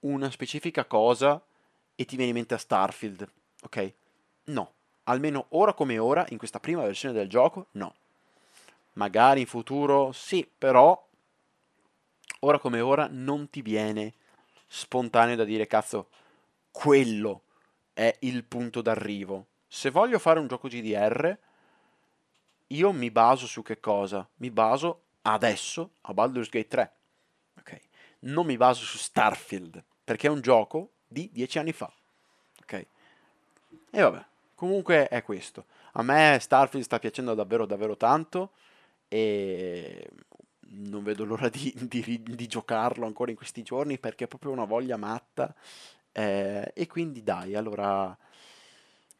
una 0.00 0.30
specifica 0.30 0.84
cosa 0.84 1.42
e 1.94 2.04
ti 2.04 2.16
viene 2.16 2.30
in 2.30 2.36
mente 2.36 2.54
a 2.54 2.58
Starfield, 2.58 3.28
ok? 3.62 3.92
No, 4.44 4.72
almeno 5.04 5.46
ora 5.50 5.74
come 5.74 5.98
ora, 5.98 6.26
in 6.30 6.38
questa 6.38 6.60
prima 6.60 6.82
versione 6.82 7.14
del 7.14 7.28
gioco, 7.28 7.68
no. 7.72 7.94
Magari 8.94 9.40
in 9.40 9.46
futuro 9.46 10.12
sì, 10.12 10.48
però 10.58 11.08
ora 12.40 12.58
come 12.58 12.80
ora 12.80 13.08
non 13.10 13.48
ti 13.48 13.62
viene 13.62 14.14
spontaneo 14.66 15.36
da 15.36 15.44
dire 15.44 15.66
cazzo, 15.66 16.08
quello 16.70 17.42
è 17.92 18.14
il 18.20 18.44
punto 18.44 18.80
d'arrivo. 18.82 19.46
Se 19.68 19.90
voglio 19.90 20.18
fare 20.18 20.40
un 20.40 20.48
gioco 20.48 20.68
GDR, 20.68 21.38
io 22.68 22.92
mi 22.92 23.10
baso 23.10 23.46
su 23.46 23.62
che 23.62 23.80
cosa? 23.80 24.26
Mi 24.36 24.50
baso 24.50 25.02
adesso 25.22 25.92
a 26.02 26.14
Baldur's 26.14 26.48
Gate 26.48 26.68
3. 26.68 26.92
Ok? 27.58 27.80
Non 28.20 28.46
mi 28.46 28.56
baso 28.56 28.84
su 28.84 28.98
Starfield, 28.98 29.82
perché 30.04 30.26
è 30.26 30.30
un 30.30 30.40
gioco 30.40 30.92
di 31.06 31.30
dieci 31.32 31.58
anni 31.58 31.72
fa. 31.72 31.92
Ok? 32.62 32.86
E 33.90 34.00
vabbè, 34.00 34.24
comunque 34.54 35.08
è 35.08 35.22
questo. 35.22 35.66
A 35.92 36.02
me 36.02 36.38
Starfield 36.40 36.84
sta 36.84 36.98
piacendo 36.98 37.34
davvero 37.34 37.66
davvero 37.66 37.96
tanto 37.96 38.52
e 39.08 40.08
non 40.74 41.02
vedo 41.02 41.24
l'ora 41.24 41.48
di, 41.48 41.72
di, 41.76 42.22
di 42.22 42.46
giocarlo 42.46 43.04
ancora 43.04 43.30
in 43.30 43.36
questi 43.36 43.62
giorni 43.62 43.98
perché 43.98 44.24
è 44.24 44.28
proprio 44.28 44.52
una 44.52 44.64
voglia 44.64 44.96
matta. 44.96 45.54
Eh, 46.12 46.72
e 46.74 46.86
quindi 46.86 47.22
dai, 47.22 47.54
allora 47.54 48.16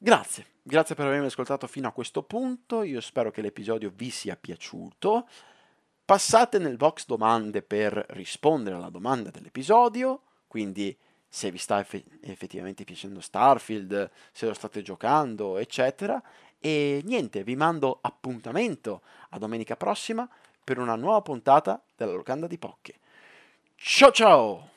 Grazie, 0.04 0.46
grazie 0.64 0.96
per 0.96 1.06
avermi 1.06 1.26
ascoltato 1.26 1.68
fino 1.68 1.86
a 1.86 1.92
questo 1.92 2.24
punto, 2.24 2.82
io 2.82 3.00
spero 3.00 3.30
che 3.30 3.40
l'episodio 3.40 3.92
vi 3.94 4.10
sia 4.10 4.34
piaciuto. 4.34 5.28
Passate 6.04 6.58
nel 6.58 6.76
box 6.76 7.06
domande 7.06 7.62
per 7.62 8.04
rispondere 8.10 8.76
alla 8.76 8.90
domanda 8.90 9.30
dell'episodio, 9.30 10.22
quindi 10.48 10.96
se 11.28 11.50
vi 11.50 11.58
sta 11.58 11.80
eff- 11.80 12.04
effettivamente 12.20 12.84
piacendo 12.84 13.20
Starfield, 13.20 14.10
se 14.32 14.46
lo 14.46 14.52
state 14.52 14.82
giocando, 14.82 15.56
eccetera. 15.56 16.22
E 16.58 17.00
niente, 17.04 17.42
vi 17.42 17.56
mando 17.56 17.98
appuntamento 18.02 19.02
a 19.30 19.38
domenica 19.38 19.76
prossima 19.76 20.28
per 20.62 20.78
una 20.78 20.94
nuova 20.94 21.22
puntata 21.22 21.82
della 21.96 22.12
locanda 22.12 22.46
di 22.46 22.58
Pocche. 22.58 22.94
Ciao 23.76 24.12
ciao! 24.12 24.71